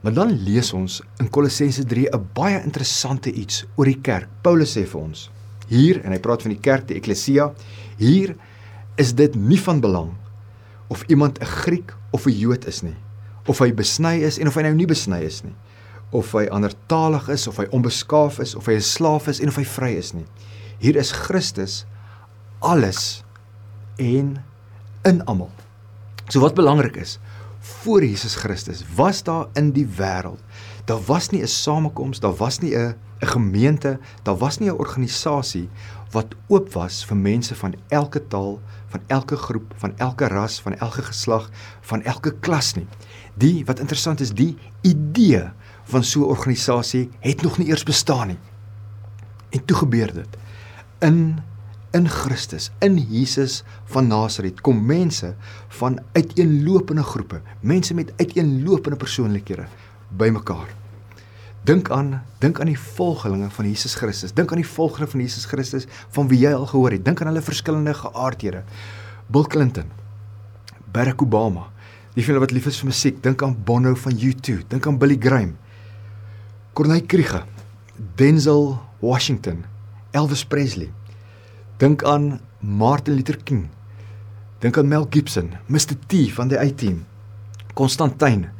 Maar 0.00 0.12
dan 0.12 0.42
lees 0.44 0.72
ons 0.72 1.00
in 1.18 1.30
Kolossense 1.30 1.84
3 1.84 2.08
'n 2.12 2.28
baie 2.32 2.62
interessante 2.62 3.32
iets 3.32 3.64
oor 3.76 3.84
die 3.84 4.00
kerk. 4.00 4.28
Paulus 4.42 4.76
sê 4.76 4.86
vir 4.86 5.00
ons: 5.00 5.30
Hier 5.66 6.00
en 6.04 6.12
hy 6.12 6.18
praat 6.22 6.42
van 6.42 6.54
die 6.54 6.60
kerk, 6.62 6.86
die 6.88 6.96
eklesia. 6.96 7.52
Hier 7.98 8.36
is 8.96 9.14
dit 9.14 9.34
nie 9.34 9.60
van 9.60 9.80
belang 9.80 10.14
of 10.88 11.02
iemand 11.10 11.40
'n 11.40 11.46
Griek 11.46 11.94
of 12.10 12.26
'n 12.26 12.38
Jood 12.38 12.66
is 12.66 12.82
nie, 12.82 12.96
of 13.46 13.58
hy 13.58 13.72
besny 13.72 14.22
is 14.22 14.38
en 14.38 14.46
of 14.46 14.54
hy 14.54 14.62
nou 14.62 14.74
nie 14.74 14.86
besny 14.86 15.20
is 15.22 15.42
nie, 15.42 15.54
of 16.10 16.32
hy 16.32 16.46
andertalig 16.46 17.28
is 17.28 17.46
of 17.46 17.56
hy 17.56 17.66
onbeskaaf 17.70 18.38
is 18.38 18.54
of 18.54 18.66
hy 18.66 18.74
'n 18.74 18.80
slaaf 18.80 19.28
is 19.28 19.40
en 19.40 19.48
of 19.48 19.56
hy 19.56 19.64
vry 19.64 19.96
is 19.96 20.12
nie. 20.12 20.26
Hier 20.78 20.96
is 20.96 21.12
Christus 21.12 21.84
alles 22.60 23.24
en 23.96 24.44
in 25.04 25.24
almal. 25.24 25.50
So 26.28 26.40
wat 26.40 26.54
belangrik 26.54 26.96
is, 26.96 27.18
voor 27.60 28.04
Jesus 28.04 28.34
Christus 28.34 28.84
was 28.94 29.22
daar 29.22 29.48
in 29.54 29.72
die 29.72 29.86
wêreld, 29.86 30.40
daar 30.84 31.00
was 31.06 31.30
nie 31.30 31.42
'n 31.42 31.48
samekoms, 31.48 32.20
daar 32.20 32.36
was 32.36 32.58
nie 32.60 32.74
'n 32.76 32.94
'n 33.20 33.26
gemeente, 33.26 33.98
daar 34.22 34.36
was 34.36 34.58
nie 34.58 34.70
'n 34.70 34.78
organisasie 34.78 35.68
wat 36.10 36.34
oop 36.46 36.72
was 36.72 37.04
vir 37.04 37.16
mense 37.16 37.54
van 37.54 37.74
elke 37.88 38.26
taal, 38.28 38.60
van 38.86 39.00
elke 39.06 39.36
groep, 39.36 39.74
van 39.76 39.92
elke 39.96 40.26
ras, 40.26 40.60
van 40.60 40.74
elke 40.74 41.02
geslag, 41.02 41.50
van 41.80 42.02
elke 42.02 42.34
klas 42.40 42.74
nie. 42.74 42.86
Die 43.34 43.64
wat 43.64 43.78
interessant 43.78 44.20
is, 44.20 44.32
die 44.32 44.56
idee 44.80 45.50
van 45.84 46.04
so 46.04 46.20
'n 46.20 46.28
organisasie 46.28 47.10
het 47.20 47.42
nog 47.42 47.58
nie 47.58 47.68
eers 47.68 47.82
bestaan 47.82 48.26
nie. 48.26 48.38
En 49.50 49.64
toe 49.64 49.76
gebeur 49.76 50.12
dit. 50.14 50.36
In 50.98 51.38
in 51.90 52.08
Christus, 52.08 52.70
in 52.78 52.98
Jesus 52.98 53.62
van 53.84 54.06
Nasaret 54.06 54.60
kom 54.60 54.84
mense 54.86 55.34
van 55.68 56.00
uiteenlopende 56.12 57.02
groepe, 57.02 57.40
mense 57.60 57.94
met 57.94 58.12
uiteenlopende 58.16 58.96
persoonlikhede 58.96 59.64
bymekaar. 60.08 60.85
Dink 61.66 61.88
aan 61.90 62.22
dink 62.38 62.60
aan 62.62 62.68
die 62.70 62.78
volgelinge 62.78 63.48
van 63.50 63.66
Jesus 63.66 63.96
Christus. 63.98 64.30
Dink 64.34 64.52
aan 64.54 64.60
die 64.60 64.68
volgelinge 64.68 65.10
van 65.10 65.22
Jesus 65.24 65.48
Christus 65.50 65.88
van 66.14 66.28
wie 66.30 66.38
jy 66.38 66.52
al 66.54 66.68
gehoor 66.70 66.94
het. 66.94 67.02
Dink 67.04 67.20
aan 67.20 67.32
hulle 67.32 67.42
verskillende 67.42 67.94
geaardhede. 67.94 68.62
Bill 69.26 69.48
Clinton, 69.50 69.90
Barack 70.94 71.24
Obama, 71.26 71.66
die 72.14 72.22
van 72.22 72.38
wat 72.38 72.54
lief 72.54 72.70
is 72.70 72.78
vir 72.78 72.92
musiek. 72.92 73.18
Dink 73.24 73.42
aan 73.42 73.58
Bono 73.66 73.96
van 73.98 74.14
U2. 74.14 74.60
Dink 74.70 74.86
aan 74.86 74.98
Billy 75.02 75.18
Graham. 75.18 75.56
Corneille 76.72 77.06
Krige, 77.06 77.42
Denzel 78.14 78.78
Washington, 79.02 79.64
Elvis 80.14 80.44
Presley. 80.46 80.92
Dink 81.82 82.04
aan 82.06 82.36
Martin 82.60 83.18
Luther 83.18 83.42
King. 83.42 83.66
Dink 84.62 84.78
aan 84.78 84.88
Mel 84.88 85.06
Gibson, 85.10 85.56
Mr 85.66 85.98
T 86.06 86.28
van 86.36 86.48
die 86.48 86.60
A-Team. 86.60 87.06
Konstantin, 87.74 88.52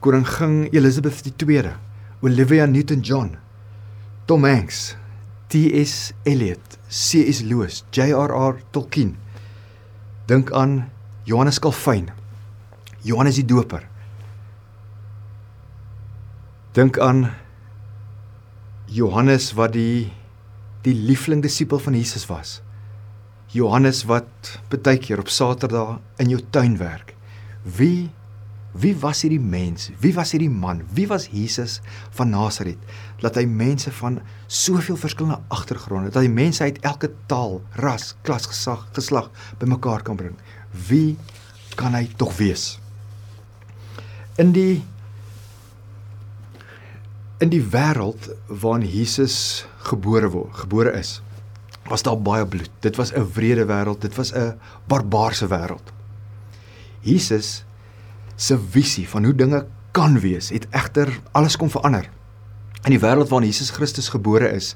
Koningin 0.00 0.68
Elizabeth 0.72 1.32
II. 1.40 1.89
Olivia 2.22 2.66
Newton-John, 2.66 3.36
Tom 4.26 4.44
Hanks, 4.44 4.96
T.S. 5.48 6.12
Eliot, 6.24 6.78
C.S. 6.88 7.42
Lewis, 7.42 7.84
J.R.R. 7.92 8.60
Tolkien. 8.70 9.16
Dink 10.26 10.52
aan 10.52 10.90
Johannes 11.24 11.58
Calvin, 11.58 12.10
Johannes 13.02 13.34
die 13.40 13.44
Doper. 13.44 13.88
Dink 16.76 16.98
aan 16.98 17.30
Johannes 18.86 19.52
wat 19.58 19.72
die 19.74 20.12
die 20.84 20.94
liefling 20.96 21.42
disipel 21.44 21.80
van 21.82 21.96
Jesus 21.96 22.24
was. 22.30 22.60
Johannes 23.52 24.04
wat 24.08 24.54
baie 24.70 25.00
keer 25.02 25.20
op 25.20 25.28
Saterdag 25.28 25.98
in 26.22 26.30
jou 26.32 26.40
tuin 26.54 26.78
werk. 26.80 27.14
Wie 27.64 28.10
wie 28.72 28.94
was 29.02 29.22
hierdie 29.24 29.40
mens? 29.42 29.88
Wie 29.98 30.12
was 30.14 30.30
hierdie 30.30 30.50
man? 30.50 30.84
Wie 30.94 31.06
was 31.10 31.26
Jesus 31.32 31.80
van 32.16 32.30
Nasaret? 32.30 32.78
Dat 33.20 33.34
hy 33.34 33.44
mense 33.44 33.90
van 33.92 34.20
soveel 34.46 34.96
verskillende 34.96 35.40
agtergronde, 35.48 36.12
dat 36.14 36.22
hy 36.22 36.30
mense 36.30 36.62
uit 36.62 36.78
elke 36.86 37.10
taal, 37.30 37.58
ras, 37.82 38.14
klas, 38.22 38.46
gesag, 38.50 38.86
geslag 38.96 39.30
bymekaar 39.58 40.04
kan 40.06 40.18
bring. 40.20 40.36
Wie 40.88 41.16
kan 41.74 41.96
hy 41.98 42.06
tog 42.16 42.36
wees? 42.38 42.78
In 44.38 44.54
die 44.54 44.82
in 47.40 47.48
die 47.48 47.62
wêreld 47.72 48.28
waarin 48.46 48.84
Jesus 48.84 49.64
gebore 49.88 50.28
word, 50.28 50.52
gebore 50.60 50.92
is, 50.98 51.22
was 51.88 52.04
daar 52.04 52.20
baie 52.20 52.44
bloed. 52.46 52.70
Dit 52.84 53.00
was 53.00 53.12
'n 53.16 53.24
wrede 53.34 53.64
wêreld, 53.64 54.00
dit 54.00 54.14
was 54.14 54.32
'n 54.32 54.60
barbaarse 54.86 55.48
wêreld. 55.48 55.92
Jesus 57.00 57.64
se 58.40 58.56
visie 58.72 59.04
van 59.08 59.26
hoe 59.28 59.34
dinge 59.36 59.66
kan 59.92 60.16
wees, 60.22 60.48
het 60.54 60.66
egter 60.72 61.12
alles 61.36 61.58
kom 61.60 61.70
verander. 61.72 62.08
In 62.86 62.94
die 62.94 63.00
wêreld 63.02 63.28
waarin 63.28 63.50
Jesus 63.50 63.72
Christus 63.76 64.08
gebore 64.08 64.48
is, 64.56 64.72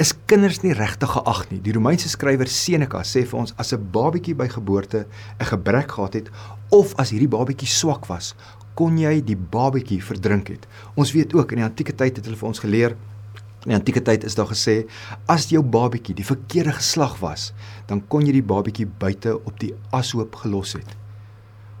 is 0.00 0.14
kinders 0.28 0.62
nie 0.62 0.72
regtig 0.76 1.12
geag 1.12 1.42
nie. 1.50 1.60
Die 1.64 1.74
Romeinse 1.76 2.08
skrywer 2.08 2.48
Seneca 2.48 3.02
sê 3.04 3.26
vir 3.28 3.40
ons 3.40 3.52
as 3.60 3.72
'n 3.72 3.90
babatjie 3.92 4.34
by 4.34 4.48
geboorte 4.48 5.06
'n 5.40 5.44
gebrek 5.44 5.90
gehad 5.92 6.14
het 6.14 6.30
of 6.70 6.94
as 6.96 7.10
hierdie 7.10 7.28
babatjie 7.28 7.68
swak 7.68 8.06
was, 8.08 8.34
kon 8.74 8.98
jy 8.98 9.20
die 9.20 9.36
babatjie 9.36 10.02
verdrink 10.02 10.48
het. 10.48 10.66
Ons 10.96 11.12
weet 11.12 11.34
ook 11.34 11.52
in 11.52 11.58
die 11.58 11.64
antieke 11.64 11.94
tyd 11.94 12.16
het 12.16 12.24
hulle 12.24 12.36
vir 12.36 12.48
ons 12.48 12.58
geleer 12.58 12.96
In 13.66 13.72
die 13.72 13.78
antieke 13.80 14.02
tyd 14.02 14.22
is 14.22 14.36
daar 14.38 14.46
gesê 14.46 14.86
as 15.26 15.48
jou 15.50 15.58
babatjie 15.62 16.14
die 16.14 16.24
verkeerde 16.24 16.76
geslag 16.76 17.16
was, 17.18 17.52
dan 17.90 17.98
kon 18.06 18.22
jy 18.22 18.36
die 18.36 18.46
babatjie 18.46 18.86
buite 18.86 19.34
op 19.34 19.58
die 19.58 19.72
ashoop 19.90 20.38
gelos 20.38 20.76
het. 20.78 20.86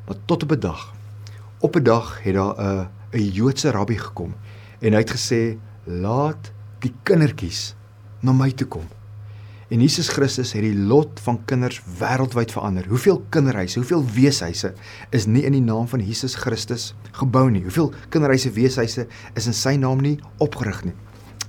Maar 0.08 0.16
tot 0.26 0.42
op 0.42 0.52
'n 0.52 0.60
dag, 0.60 0.95
op 1.60 1.76
'n 1.76 1.82
dag 1.82 2.22
het 2.22 2.34
daar 2.34 2.54
'n 2.58 2.88
'n 3.12 3.30
Joodse 3.32 3.70
rabbi 3.70 3.96
gekom 3.98 4.34
en 4.80 4.92
hy 4.92 4.98
het 4.98 5.16
gesê 5.16 5.58
laat 5.84 6.52
die 6.78 6.92
kindertjies 7.02 7.74
na 8.20 8.32
my 8.32 8.50
toe 8.50 8.66
kom. 8.66 8.86
En 9.68 9.80
Jesus 9.80 10.08
Christus 10.08 10.52
het 10.52 10.62
die 10.62 10.76
lot 10.78 11.20
van 11.20 11.40
kinders 11.44 11.80
wêreldwyd 11.98 12.52
verander. 12.54 12.84
Hoeveel 12.86 13.24
kinderhuise, 13.28 13.78
hoeveel 13.78 14.04
weeshuise 14.14 14.74
is 15.10 15.26
nie 15.26 15.42
in 15.42 15.56
die 15.56 15.62
naam 15.62 15.88
van 15.90 16.00
Jesus 16.00 16.34
Christus 16.34 16.92
gebou 17.18 17.50
nie? 17.50 17.62
Hoeveel 17.62 17.92
kinderhuise, 18.08 18.52
weeshuise 18.54 19.06
is 19.34 19.46
in 19.46 19.56
sy 19.56 19.74
naam 19.74 20.00
nie 20.00 20.20
opgerig 20.38 20.84
nie? 20.84 20.94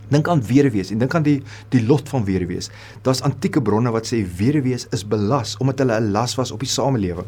Dink 0.09 0.27
aan 0.27 0.41
weduwees 0.41 0.89
en 0.91 0.97
dink 0.97 1.13
aan 1.15 1.27
die 1.27 1.43
die 1.69 1.83
lot 1.85 2.09
van 2.09 2.25
weduwees. 2.25 2.71
Daar's 3.05 3.21
antieke 3.21 3.61
bronne 3.61 3.91
wat 3.93 4.09
sê 4.09 4.23
weduwees 4.39 4.87
is 4.95 5.05
belas 5.05 5.53
omdat 5.61 5.85
hulle 5.85 5.99
'n 5.99 6.11
las 6.11 6.35
was 6.35 6.51
op 6.51 6.59
die 6.59 6.73
samelewing. 6.73 7.27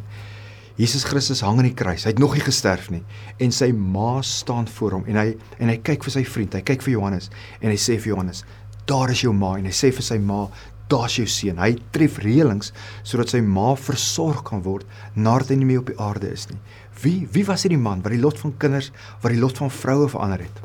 Jesus 0.79 1.03
Christus 1.03 1.41
hang 1.43 1.57
aan 1.59 1.67
die 1.67 1.75
kruis. 1.75 2.05
Hy 2.07 2.13
het 2.13 2.21
nog 2.24 2.38
nie 2.38 2.43
gesterf 2.45 2.86
nie 2.93 3.01
en 3.43 3.51
sy 3.51 3.67
ma 3.75 4.21
staan 4.24 4.67
voor 4.77 4.95
hom 4.95 5.09
en 5.12 5.17
hy 5.19 5.25
en 5.59 5.71
hy 5.74 5.75
kyk 5.83 6.05
vir 6.07 6.13
sy 6.13 6.24
vriend, 6.24 6.55
hy 6.55 6.62
kyk 6.63 6.86
vir 6.86 6.93
Johannes 6.93 7.27
en 7.59 7.67
hy 7.67 7.75
sê 7.75 7.98
vir 8.00 8.13
Johannes, 8.13 8.45
"Daar 8.88 9.12
is 9.12 9.21
jou 9.21 9.33
ma." 9.33 9.57
En 9.57 9.65
hy 9.65 9.75
sê 9.75 9.91
vir 9.91 10.01
sy 10.01 10.17
ma, 10.17 10.48
"Daar's 10.88 11.17
jou 11.17 11.27
seun." 11.27 11.57
Hy 11.57 11.75
tref 11.91 12.19
reëlings 12.19 12.71
sodat 13.03 13.29
sy 13.29 13.41
ma 13.41 13.75
versorg 13.75 14.45
kan 14.45 14.63
word 14.63 14.86
nadat 15.15 15.50
hy 15.50 15.55
nie 15.55 15.65
meer 15.65 15.79
op 15.79 15.88
die 15.88 16.00
aarde 16.00 16.31
is 16.31 16.48
nie. 16.50 16.59
Wie 17.01 17.27
wie 17.29 17.43
was 17.43 17.63
hierdie 17.63 17.77
man 17.77 18.01
wat 18.01 18.13
die 18.13 18.21
lot 18.21 18.39
van 18.39 18.57
kinders, 18.57 18.91
wat 19.21 19.33
die 19.33 19.39
lot 19.39 19.57
van 19.57 19.69
vroue 19.69 20.07
verander 20.07 20.39
het? 20.39 20.62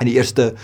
In 0.00 0.06
die 0.06 0.16
eerste 0.16 0.56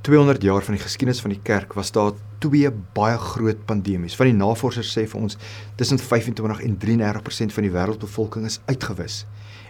200 0.00 0.42
jaar 0.42 0.62
van 0.62 0.74
die 0.74 0.82
geskiedenis 0.82 1.20
van 1.20 1.30
die 1.30 1.40
kerk 1.42 1.72
was 1.72 1.92
daar 1.92 2.12
twee 2.38 2.70
baie 2.94 3.18
groot 3.18 3.64
pandemies. 3.66 4.16
Van 4.16 4.28
die 4.30 4.36
navorsers 4.36 4.92
sê 4.92 5.06
vir 5.08 5.20
ons 5.20 5.38
tussen 5.80 5.98
25 5.98 6.62
en 6.66 6.76
33% 6.82 7.56
van 7.56 7.66
die 7.66 7.72
wêreldbevolking 7.74 8.46
is 8.46 8.60
uitgewis. 8.66 9.24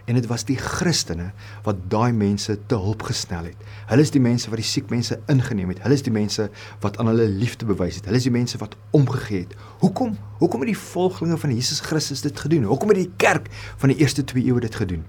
En 0.07 0.15
dit 0.15 0.27
was 0.29 0.45
die 0.47 0.55
Christene 0.55 1.31
wat 1.65 1.79
daai 1.91 2.13
mense 2.15 2.53
te 2.71 2.77
hulp 2.79 3.03
gesnel 3.09 3.49
het. 3.49 3.65
Hulle 3.89 4.05
is 4.05 4.13
die 4.13 4.23
mense 4.23 4.47
wat 4.51 4.61
die 4.61 4.67
siek 4.67 4.87
mense 4.93 5.17
ingeneem 5.27 5.73
het. 5.73 5.81
Hulle 5.83 5.97
is 5.99 6.05
die 6.05 6.13
mense 6.15 6.47
wat 6.83 6.99
aan 7.01 7.11
hulle 7.11 7.27
liefde 7.27 7.67
bewys 7.67 7.99
het. 7.99 8.07
Hulle 8.07 8.21
is 8.21 8.29
die 8.29 8.35
mense 8.35 8.59
wat 8.61 8.77
omgegee 8.95 9.43
het. 9.43 9.57
Hoekom? 9.83 10.15
Hoekom 10.39 10.63
het 10.63 10.71
die 10.71 10.79
volgelinge 10.79 11.41
van 11.41 11.55
Jesus 11.55 11.83
Christus 11.83 12.23
dit 12.23 12.39
gedoen? 12.39 12.69
Hoekom 12.71 12.95
het 12.95 13.03
die 13.03 13.11
kerk 13.19 13.51
van 13.83 13.91
die 13.91 13.99
eerste 13.99 14.23
2 14.23 14.47
eeue 14.47 14.63
dit 14.63 14.79
gedoen? 14.79 15.03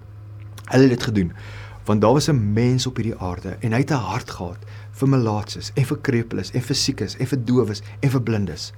Hulle 0.69 0.89
het 0.89 0.97
dit 0.99 1.09
gedoen 1.13 1.33
want 1.89 2.01
daar 2.01 2.13
was 2.13 2.29
'n 2.29 2.53
mens 2.53 2.87
op 2.87 2.97
hierdie 2.97 3.17
aarde 3.17 3.57
en 3.61 3.73
hy 3.73 3.79
het 3.79 3.91
'n 3.91 4.05
hart 4.13 4.31
gehad 4.31 4.59
vir 4.91 5.09
melaatses 5.09 5.71
en 5.75 5.85
vir 5.85 5.99
krepeles 5.99 6.51
en 6.51 6.63
vir 6.63 6.77
siekes 6.77 7.17
en 7.17 7.27
vir 7.27 7.45
dowes 7.45 7.83
en 8.01 8.11
vir 8.11 8.23
blindes. 8.23 8.73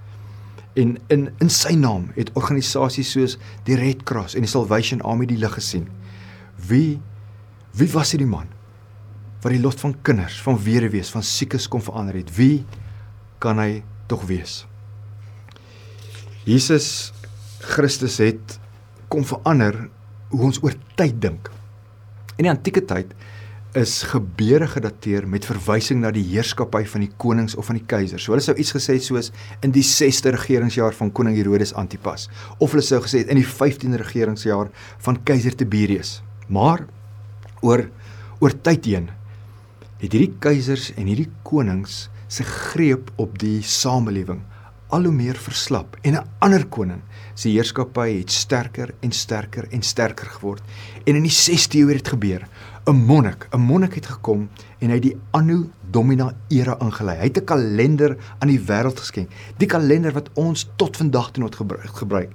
En 0.75 0.99
in 1.07 1.31
in 1.39 1.51
sy 1.51 1.75
naam 1.75 2.11
het 2.15 2.31
organisasies 2.33 3.11
soos 3.11 3.39
die 3.65 3.75
Red 3.75 4.03
Cross 4.03 4.35
en 4.35 4.41
die 4.41 4.51
Salvation 4.51 5.01
Army 5.01 5.27
die 5.27 5.39
lig 5.39 5.55
gesien. 5.55 5.89
Wie 6.69 7.01
wie 7.73 7.93
was 7.93 8.11
hierdie 8.11 8.31
man 8.31 8.47
wat 9.43 9.53
die 9.53 9.61
lot 9.61 9.81
van 9.81 10.03
kinders, 10.03 10.43
van 10.43 10.63
weduwees, 10.63 11.11
van 11.11 11.23
siekes 11.23 11.69
kon 11.69 11.83
verander 11.83 12.15
het? 12.15 12.37
Wie 12.37 12.65
kan 13.39 13.59
hy 13.59 13.83
tog 14.07 14.27
wees? 14.27 14.67
Jesus 16.45 17.13
Christus 17.59 18.19
het 18.19 18.61
kom 19.09 19.25
verander 19.25 19.89
hoe 20.29 20.43
ons 20.43 20.63
oor 20.63 20.75
tyd 20.95 21.21
dink. 21.21 21.51
In 22.41 22.47
die 22.47 22.55
antieke 22.55 22.81
tyd 22.89 23.11
is 23.77 23.99
gebeure 24.09 24.65
gedateer 24.73 25.27
met 25.29 25.45
verwysing 25.45 25.99
na 26.01 26.09
die 26.15 26.23
heerskappy 26.25 26.81
van 26.89 27.03
die 27.05 27.11
konings 27.21 27.53
of 27.61 27.69
van 27.69 27.77
die 27.77 27.85
keisers. 27.85 28.25
So 28.25 28.33
hulle 28.33 28.41
sou 28.41 28.55
iets 28.57 28.73
gesê 28.73 28.97
soos 29.05 29.29
in 29.61 29.75
die 29.75 29.85
6ste 29.85 30.33
regeringsjaar 30.33 30.97
van 30.97 31.13
koning 31.13 31.37
Herodes 31.37 31.75
Antipas 31.77 32.31
of 32.57 32.73
hulle 32.73 32.87
sou 32.87 33.03
gesê 33.05 33.21
het 33.21 33.35
in 33.35 33.43
die 33.43 33.45
15de 33.45 34.01
regeringsjaar 34.01 34.73
van 35.05 35.21
keiser 35.29 35.53
Tiberius. 35.53 36.23
Maar 36.49 36.87
oor 37.61 37.85
oor 38.41 38.57
tyd 38.65 38.89
heen 38.89 39.11
het 40.01 40.09
hierdie 40.09 40.33
keisers 40.41 40.89
en 40.97 41.13
hierdie 41.13 41.29
konings 41.45 42.07
se 42.33 42.47
greep 42.49 43.13
op 43.21 43.37
die 43.43 43.59
samelewing 43.61 44.41
al 44.91 45.07
hoe 45.07 45.15
meer 45.15 45.39
verslap 45.39 45.97
en 46.03 46.15
'n 46.15 46.27
ander 46.39 46.67
koning 46.67 47.03
se 47.35 47.49
heerskappy 47.49 48.19
het 48.19 48.31
sterker 48.31 48.95
en 49.01 49.13
sterker 49.13 49.67
en 49.71 49.83
sterker 49.83 50.27
geword. 50.27 50.63
En 51.05 51.15
in 51.15 51.23
die 51.23 51.31
6de 51.31 51.79
eeu 51.79 51.89
het 51.89 52.03
dit 52.03 52.09
gebeur 52.09 52.49
'n 52.87 52.95
monnik, 52.95 53.49
'n 53.53 53.61
monnik 53.61 53.95
het 53.95 54.07
gekom 54.07 54.49
en 54.79 54.89
hy 54.89 54.95
het 54.95 55.03
die 55.03 55.17
Anno 55.31 55.71
Domini 55.91 56.31
era 56.49 56.77
ingelei. 56.81 57.17
Hy 57.17 57.25
het 57.25 57.39
'n 57.39 57.45
kalender 57.45 58.17
aan 58.39 58.49
die 58.49 58.61
wêreld 58.61 58.99
geskenk. 58.99 59.31
Die 59.57 59.69
kalender 59.69 60.13
wat 60.13 60.31
ons 60.35 60.71
tot 60.77 60.97
vandag 60.97 61.31
toe 61.31 61.43
nog 61.43 61.57
gebruik. 61.99 62.31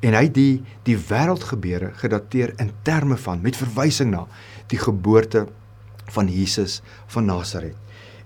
En 0.00 0.14
hy 0.14 0.22
het 0.22 0.34
die 0.34 0.62
die 0.82 0.96
wêreldgebeure 0.96 1.92
gedateer 1.94 2.52
in 2.56 2.70
terme 2.82 3.16
van 3.16 3.40
met 3.40 3.56
verwysing 3.56 4.10
na 4.10 4.26
die 4.66 4.78
geboorte 4.78 5.46
van 6.06 6.28
Jesus 6.28 6.82
van 7.06 7.24
Nasaret. 7.24 7.74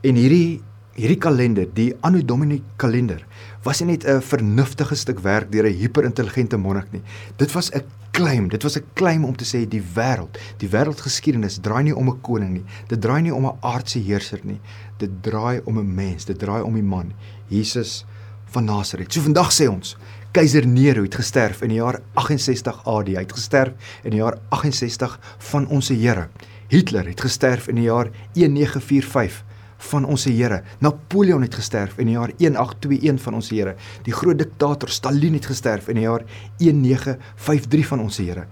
En 0.01 0.15
hierdie 0.15 0.63
hierdie 0.97 1.19
kalender, 1.21 1.69
die 1.75 1.93
Anno 2.01 2.23
Domini 2.25 2.63
kalender, 2.81 3.27
was 3.67 3.81
nie 3.81 3.97
net 3.97 4.05
'n 4.07 4.23
vernuftige 4.23 4.95
stuk 4.95 5.21
werk 5.21 5.51
deur 5.51 5.67
'n 5.67 5.75
hiperintelligente 5.75 6.57
monnik 6.57 6.93
nie. 6.93 7.03
Dit 7.37 7.53
was 7.53 7.71
'n 7.73 7.83
claim, 8.13 8.49
dit 8.49 8.63
was 8.63 8.77
'n 8.77 8.85
claim 8.95 9.25
om 9.25 9.37
te 9.37 9.45
sê 9.45 9.69
die 9.69 9.83
wêreld, 9.95 10.39
die 10.59 10.69
wêreldgeskiedenis 10.69 11.59
draai 11.61 11.83
nie 11.83 11.97
om 11.97 12.09
'n 12.09 12.21
koning 12.21 12.53
nie. 12.53 12.65
Dit 12.87 13.01
draai 13.01 13.23
nie 13.23 13.35
om 13.35 13.47
'n 13.47 13.59
aardse 13.61 13.99
heerser 13.99 14.41
nie. 14.43 14.61
Dit 14.99 15.11
draai 15.23 15.61
om 15.65 15.79
'n 15.79 15.95
mens, 15.95 16.25
dit 16.25 16.39
draai 16.39 16.63
om 16.63 16.75
die 16.75 16.83
man, 16.83 17.13
Jesus 17.49 18.05
van 18.45 18.65
Nasaret. 18.65 19.13
So 19.13 19.21
vandag 19.21 19.53
sê 19.53 19.69
ons, 19.69 19.97
keiser 20.33 20.67
Nero 20.67 21.03
het 21.03 21.15
gesterf 21.15 21.63
in 21.63 21.69
die 21.69 21.79
jaar 21.79 22.01
68 22.15 22.85
AD. 22.85 23.07
Hy 23.07 23.21
het 23.21 23.33
gesterf 23.33 23.73
in 24.05 24.11
die 24.11 24.21
jaar 24.21 24.39
68 24.49 25.19
van 25.39 25.67
ons 25.69 25.89
Here. 25.89 26.29
Hitler 26.69 27.07
het 27.07 27.21
gesterf 27.21 27.69
in 27.69 27.75
die 27.75 27.85
jaar 27.85 28.11
1945 28.33 29.45
van 29.79 30.05
ons 30.05 30.25
Here. 30.25 30.63
Napoleon 30.81 31.43
het 31.43 31.55
gesterf 31.55 31.99
in 31.99 32.11
die 32.11 32.17
jaar 32.17 32.33
1821 32.39 33.23
van 33.23 33.35
ons 33.35 33.51
Here. 33.51 33.75
Die 34.03 34.15
groot 34.15 34.39
diktator 34.39 34.89
Stalin 34.89 35.37
het 35.37 35.47
gesterf 35.47 35.89
in 35.89 36.01
die 36.01 36.07
jaar 36.07 36.25
1953 36.59 37.87
van 37.87 38.01
ons 38.01 38.19
Here. 38.19 38.47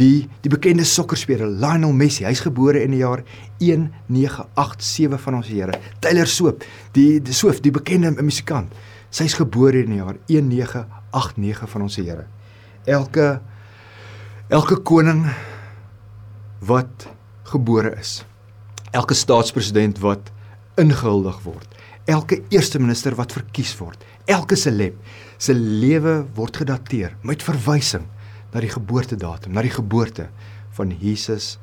Die 0.00 0.28
die 0.40 0.52
bekende 0.52 0.84
sokkerspeler 0.84 1.48
Lionel 1.48 1.92
Messi, 1.92 2.24
hy's 2.24 2.40
gebore 2.44 2.82
in 2.82 2.94
die 2.96 3.02
jaar 3.02 3.24
1987 3.58 5.20
van 5.20 5.40
ons 5.40 5.50
Here. 5.50 5.76
Taylor 6.00 6.26
Swift, 6.26 6.66
die 6.96 7.20
die 7.22 7.36
Swift, 7.36 7.62
die 7.62 7.74
bekende 7.74 8.14
musikant, 8.22 8.72
sy's 9.10 9.36
gebore 9.38 9.84
in 9.84 9.94
die 9.94 10.00
jaar 10.00 10.16
1989 10.30 11.70
van 11.70 11.86
ons 11.88 12.00
Here. 12.00 12.26
Elke 12.88 13.40
elke 14.50 14.80
koning 14.82 15.28
wat 16.66 17.06
gebore 17.52 17.92
is. 18.00 18.24
Elke 18.90 19.14
staatspresident 19.14 20.00
wat 20.02 20.32
ingehuldig 20.80 21.40
word. 21.44 21.78
Elke 22.10 22.40
eerste 22.50 22.80
minister 22.80 23.14
wat 23.18 23.34
verkies 23.36 23.72
word, 23.78 24.00
elke 24.30 24.56
celeb 24.58 24.96
se 25.40 25.54
lewe 25.54 26.20
word 26.36 26.62
gedateer 26.62 27.14
met 27.26 27.44
verwysing 27.44 28.06
na 28.50 28.62
die 28.62 28.72
geboortedatum, 28.72 29.54
na 29.54 29.62
die 29.62 29.72
geboorte 29.72 30.28
van 30.76 30.92
Jesus 31.00 31.56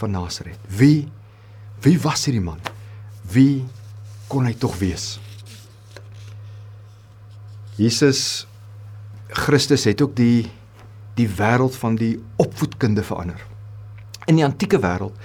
van 0.00 0.14
Nasaret. 0.16 0.60
Wie 0.68 1.08
wie 1.80 1.96
was 2.00 2.26
hierdie 2.28 2.44
man? 2.44 2.60
Wie 3.32 3.64
kon 4.28 4.44
hy 4.44 4.52
tog 4.60 4.76
wees? 4.80 5.14
Jesus 7.80 8.46
Christus 9.32 9.86
het 9.88 10.02
ook 10.04 10.16
die 10.16 10.50
die 11.16 11.28
wêreld 11.36 11.76
van 11.76 11.96
die 12.00 12.14
opvoedkunde 12.40 13.02
verander. 13.04 13.40
In 14.28 14.38
die 14.38 14.44
antieke 14.46 14.78
wêreld 14.80 15.16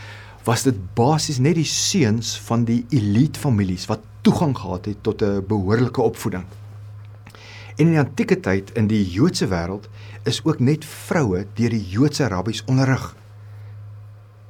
was 0.45 0.61
dit 0.61 0.77
basies 0.93 1.39
net 1.41 1.57
die 1.57 1.65
seuns 1.65 2.35
van 2.45 2.67
die 2.67 2.83
elite 2.93 3.39
families 3.41 3.87
wat 3.89 4.03
toegang 4.25 4.53
gehad 4.57 4.85
het 4.85 5.01
tot 5.01 5.21
'n 5.21 5.45
behoorlike 5.47 6.01
opvoeding. 6.01 6.45
En 7.75 7.85
in 7.85 7.91
die 7.91 7.99
antieke 7.99 8.39
tyd 8.39 8.71
in 8.71 8.87
die 8.87 9.03
Joodse 9.09 9.47
wêreld 9.47 9.89
is 10.23 10.43
ook 10.43 10.59
net 10.59 10.85
vroue 10.85 11.45
deur 11.53 11.69
die 11.69 11.89
Joodse 11.89 12.27
rabbies 12.27 12.63
onderrig. 12.65 13.15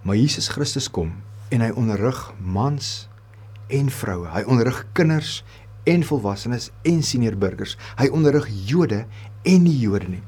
Maar 0.02 0.16
Jesus 0.16 0.48
Christus 0.48 0.92
kom 0.92 1.14
en 1.50 1.62
hy 1.62 1.70
onderrig 1.70 2.34
mans 2.40 3.10
en 3.68 3.90
vroue. 3.90 4.28
Hy 4.28 4.44
onderrig 4.44 4.86
kinders 4.92 5.44
en 5.84 6.04
volwassenes 6.04 6.72
en 6.82 7.04
senior 7.04 7.38
burgers. 7.38 7.78
Hy 7.98 8.08
onderrig 8.08 8.48
Jode 8.66 9.06
en 9.44 9.64
nie 9.64 9.80
Jode 9.80 10.08
nie. 10.08 10.24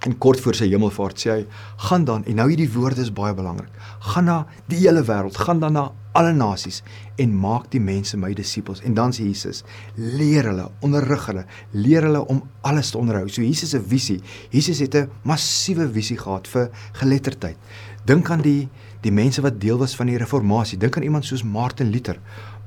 En 0.00 0.14
kort 0.18 0.40
voor 0.40 0.56
sy 0.56 0.70
hemelvaart 0.72 1.18
sê 1.20 1.30
hy: 1.30 1.40
"Gaan 1.76 2.04
dan 2.08 2.24
en 2.24 2.38
nou 2.40 2.48
hierdie 2.48 2.70
woorde 2.72 3.02
is 3.02 3.12
baie 3.12 3.34
belangrik. 3.34 3.68
Gaan 4.00 4.24
na 4.24 4.46
die 4.72 4.78
hele 4.78 5.02
wêreld, 5.04 5.36
gaan 5.36 5.60
dan 5.60 5.72
na 5.76 5.92
alle 6.12 6.32
nasies 6.32 6.82
en 7.16 7.34
maak 7.36 7.70
die 7.70 7.80
mense 7.80 8.16
my 8.16 8.32
disippels." 8.34 8.80
En 8.80 8.94
dan 8.94 9.12
sê 9.12 9.26
Jesus: 9.28 9.62
"Leer 9.94 10.44
hulle, 10.44 10.70
onderrig 10.80 11.26
hulle, 11.26 11.44
leer 11.70 12.02
hulle 12.02 12.26
om 12.26 12.42
alles 12.60 12.90
te 12.90 12.98
onderhou." 12.98 13.28
So 13.28 13.42
Jesus 13.42 13.70
se 13.70 13.82
visie. 13.82 14.20
Jesus 14.50 14.78
het 14.78 14.94
'n 14.94 15.10
massiewe 15.22 15.92
visie 15.92 16.16
gehad 16.16 16.48
vir 16.48 16.70
geletterdheid. 16.92 17.56
Dink 18.04 18.30
aan 18.30 18.40
die 18.40 18.68
die 19.02 19.12
mense 19.12 19.40
wat 19.40 19.60
deel 19.60 19.78
was 19.78 19.96
van 19.96 20.06
die 20.06 20.16
reformatie. 20.16 20.78
Dink 20.78 20.96
aan 20.96 21.02
iemand 21.02 21.24
soos 21.24 21.42
Martin 21.42 21.90
Luther. 21.90 22.18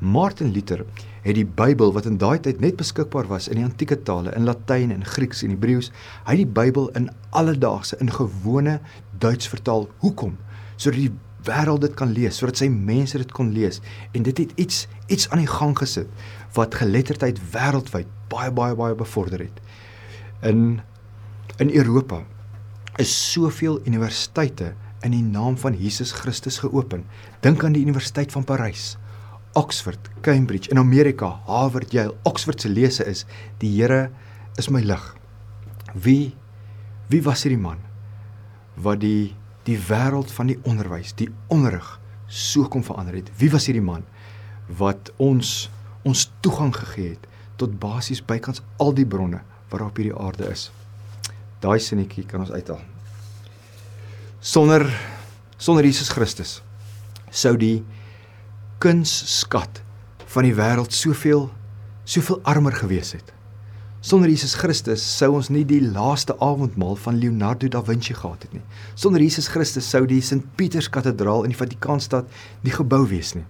Martin 0.03 0.51
Luther 0.51 0.81
het 1.23 1.37
die 1.37 1.45
Bybel 1.47 1.93
wat 1.95 2.07
in 2.09 2.17
daai 2.19 2.35
tyd 2.43 2.59
net 2.59 2.75
beskikbaar 2.75 3.29
was 3.29 3.45
in 3.47 3.55
die 3.61 3.63
antieke 3.63 3.95
tale 4.03 4.33
in 4.35 4.43
Latyn 4.43 4.91
en 4.91 5.05
Grieks 5.07 5.45
en 5.45 5.53
Hebreëus, 5.53 5.93
hy 6.25 6.33
het 6.35 6.41
die 6.41 6.55
Bybel 6.57 6.89
in 6.99 7.07
alledaagse 7.31 7.95
in 8.03 8.11
gewone 8.11 8.81
Duits 9.23 9.47
vertaal. 9.47 9.87
Hoekom? 10.03 10.35
Sodat 10.75 10.99
die 10.99 11.13
wêreld 11.47 11.85
dit 11.85 11.95
kan 11.95 12.11
lees, 12.11 12.35
sodat 12.39 12.59
sy 12.59 12.67
mense 12.67 13.19
dit 13.19 13.31
kon 13.35 13.53
lees 13.55 13.79
en 14.11 14.27
dit 14.27 14.41
het 14.43 14.51
iets 14.59 14.87
iets 15.07 15.29
aan 15.31 15.43
die 15.43 15.51
gang 15.51 15.75
gesit 15.79 16.11
wat 16.57 16.75
geletterdheid 16.81 17.39
wêreldwyd 17.53 18.09
baie 18.31 18.51
baie 18.51 18.75
baie 18.75 18.97
bevorder 18.99 19.45
het. 19.47 19.61
In 20.43 20.81
in 21.63 21.71
Europa 21.71 22.25
is 22.99 23.13
soveel 23.31 23.79
universiteite 23.87 24.73
in 25.03 25.15
die 25.15 25.23
naam 25.23 25.55
van 25.57 25.79
Jesus 25.79 26.11
Christus 26.11 26.59
geopen. 26.59 27.05
Dink 27.39 27.63
aan 27.63 27.75
die 27.75 27.83
Universiteit 27.83 28.31
van 28.31 28.43
Parys. 28.43 28.97
Oxford, 29.53 30.09
Cambridge 30.21 30.69
in 30.69 30.77
Amerika, 30.77 31.27
Harvard, 31.45 31.93
Yale. 31.93 32.15
Oxford 32.23 32.61
se 32.61 32.69
lese 32.69 33.05
is: 33.05 33.25
"Die 33.59 33.81
Here 33.81 34.11
is 34.57 34.69
my 34.69 34.81
lig." 34.81 35.15
Wie 35.93 36.35
wie 37.07 37.21
was 37.21 37.43
hierdie 37.43 37.61
man 37.61 37.77
wat 38.75 38.99
die 39.03 39.35
die 39.63 39.77
wêreld 39.77 40.31
van 40.31 40.49
die 40.49 40.57
onderwys, 40.65 41.13
die 41.15 41.29
onderrig 41.47 41.99
so 42.27 42.67
kom 42.67 42.83
verander 42.83 43.13
het? 43.13 43.29
Wie 43.37 43.51
was 43.51 43.67
hierdie 43.69 43.85
man 43.85 44.03
wat 44.67 45.11
ons 45.17 45.69
ons 46.03 46.31
toegang 46.41 46.73
gegee 46.75 47.13
het 47.13 47.27
tot 47.61 47.79
basies 47.79 48.23
bykans 48.25 48.63
al 48.81 48.91
die 48.97 49.05
bronne 49.05 49.43
waarop 49.69 49.97
hierdie 50.01 50.17
aarde 50.17 50.49
is? 50.49 50.71
Daai 51.61 51.79
sinnetjie 51.79 52.25
kan 52.25 52.41
ons 52.43 52.51
uithaal. 52.51 52.81
Sonder 54.41 54.89
sonder 55.57 55.85
Jesus 55.85 56.09
Christus 56.09 56.61
sou 57.29 57.53
die 57.57 57.83
kunsskat 58.83 59.79
van 60.33 60.43
die 60.43 60.55
wêreld 60.57 60.91
soveel 60.91 61.47
soveel 62.03 62.41
armer 62.43 62.75
gewees 62.75 63.13
het. 63.15 63.29
Sonder 64.03 64.27
Jesus 64.27 64.57
Christus 64.59 65.03
sou 65.07 65.29
ons 65.37 65.47
nie 65.47 65.63
die 65.63 65.79
laaste 65.79 66.35
avondmaal 66.43 66.97
van 66.99 67.15
Leonardo 67.21 67.69
da 67.71 67.79
Vinci 67.87 68.11
gehad 68.17 68.43
het 68.43 68.57
nie. 68.57 68.63
Sonder 68.99 69.23
Jesus 69.23 69.47
Christus 69.47 69.87
sou 69.87 70.03
die 70.09 70.19
Sint 70.19 70.49
Pieters 70.59 70.89
Kathedraal 70.91 71.45
in 71.47 71.53
die 71.53 71.59
Vatikaanstad 71.59 72.27
nie 72.65 72.73
gebou 72.75 73.05
wees 73.07 73.31
nie. 73.37 73.45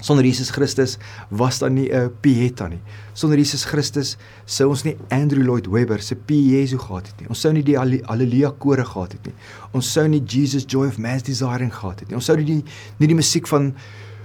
Sonder 0.00 0.24
Jesus 0.24 0.52
Christus 0.54 0.94
was 1.28 1.58
daar 1.58 1.70
nie 1.70 1.90
'n 1.90 2.12
Pieta 2.20 2.68
nie. 2.68 2.80
Sonder 3.12 3.38
Jesus 3.38 3.64
Christus 3.64 4.16
sou 4.46 4.70
ons 4.70 4.84
nie 4.84 4.96
Andrew 5.10 5.42
Lloyd 5.42 5.66
Webber 5.66 6.00
se 6.00 6.14
P 6.14 6.30
Jesu 6.30 6.78
gehad 6.78 7.06
het 7.06 7.20
nie. 7.20 7.28
Ons 7.28 7.40
sou 7.40 7.52
nie 7.52 7.62
die 7.62 7.76
Halleluja 7.76 8.54
kore 8.58 8.84
gehad 8.84 9.12
het 9.12 9.26
nie. 9.26 9.34
Ons 9.72 9.92
sou 9.92 10.06
nie 10.08 10.22
Jesus 10.24 10.64
Joy 10.66 10.86
of 10.86 10.98
Man's 10.98 11.22
Desiring 11.22 11.74
gehad 11.74 12.00
het 12.00 12.08
nie. 12.08 12.14
Ons 12.14 12.24
sou 12.24 12.36
nie 12.36 12.44
die 12.44 12.64
nie 12.98 13.08
die 13.08 13.16
musiek 13.16 13.48
van 13.48 13.74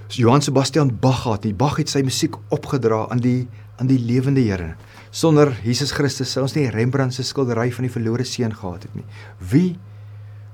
Johann 0.08 0.42
Sebastian 0.42 0.98
Bach 1.00 1.22
gehad 1.22 1.44
nie. 1.44 1.54
Bach 1.54 1.76
het 1.80 1.90
sy 1.90 2.02
musiek 2.06 2.36
opgedra 2.54 3.06
aan 3.10 3.22
die 3.24 3.46
aan 3.76 3.90
die 3.90 3.98
lewende 4.00 4.40
Here. 4.40 4.74
Sonder 5.10 5.50
Jesus 5.64 5.92
Christus 5.92 6.30
sou 6.32 6.46
ons 6.46 6.54
nie 6.56 6.70
Rembrandt 6.72 7.14
se 7.16 7.24
skildery 7.26 7.68
van 7.74 7.84
die 7.84 7.92
verlore 7.92 8.24
seun 8.24 8.54
gehad 8.54 8.86
het 8.86 8.94
nie. 8.96 9.04
Wie 9.50 9.76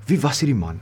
wie 0.09 0.19
was 0.19 0.41
hierdie 0.43 0.57
man 0.57 0.81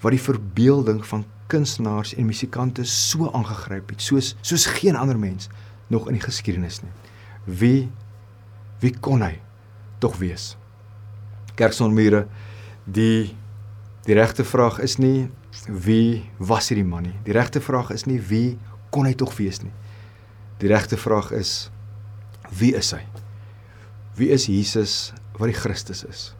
wat 0.00 0.14
die 0.14 0.22
verbeelding 0.22 1.02
van 1.06 1.26
kunstenaars 1.52 2.14
en 2.14 2.28
musikante 2.28 2.84
so 2.88 3.28
aangegryp 3.32 3.92
het 3.92 4.04
soos 4.04 4.32
soos 4.40 4.66
geen 4.78 4.96
ander 4.96 5.18
mens 5.18 5.50
nog 5.92 6.08
in 6.08 6.16
die 6.16 6.24
geskiedenis 6.24 6.80
nie. 6.82 6.92
Wie 7.44 7.90
wie 8.80 8.94
kon 9.00 9.24
hy 9.24 9.38
tog 10.00 10.16
wees? 10.22 10.54
Kerksonmure 11.58 12.26
die 12.84 13.34
die 14.04 14.16
regte 14.16 14.44
vraag 14.44 14.78
is 14.84 14.98
nie 15.00 15.28
wie 15.68 16.24
was 16.38 16.68
hierdie 16.70 16.86
man 16.86 17.08
nie. 17.08 17.16
Die 17.26 17.34
regte 17.36 17.60
vraag 17.60 17.92
is 17.94 18.06
nie 18.06 18.20
wie 18.28 18.56
kon 18.94 19.08
hy 19.08 19.14
tog 19.18 19.34
wees 19.38 19.62
nie. 19.62 19.72
Die 20.62 20.70
regte 20.70 20.98
vraag 21.00 21.32
is 21.34 21.70
wie 22.54 22.74
is 22.76 22.92
hy? 22.94 23.02
Wie 24.18 24.30
is 24.34 24.46
Jesus 24.46 25.12
wat 25.38 25.50
die 25.50 25.58
Christus 25.58 26.04
is? 26.06 26.32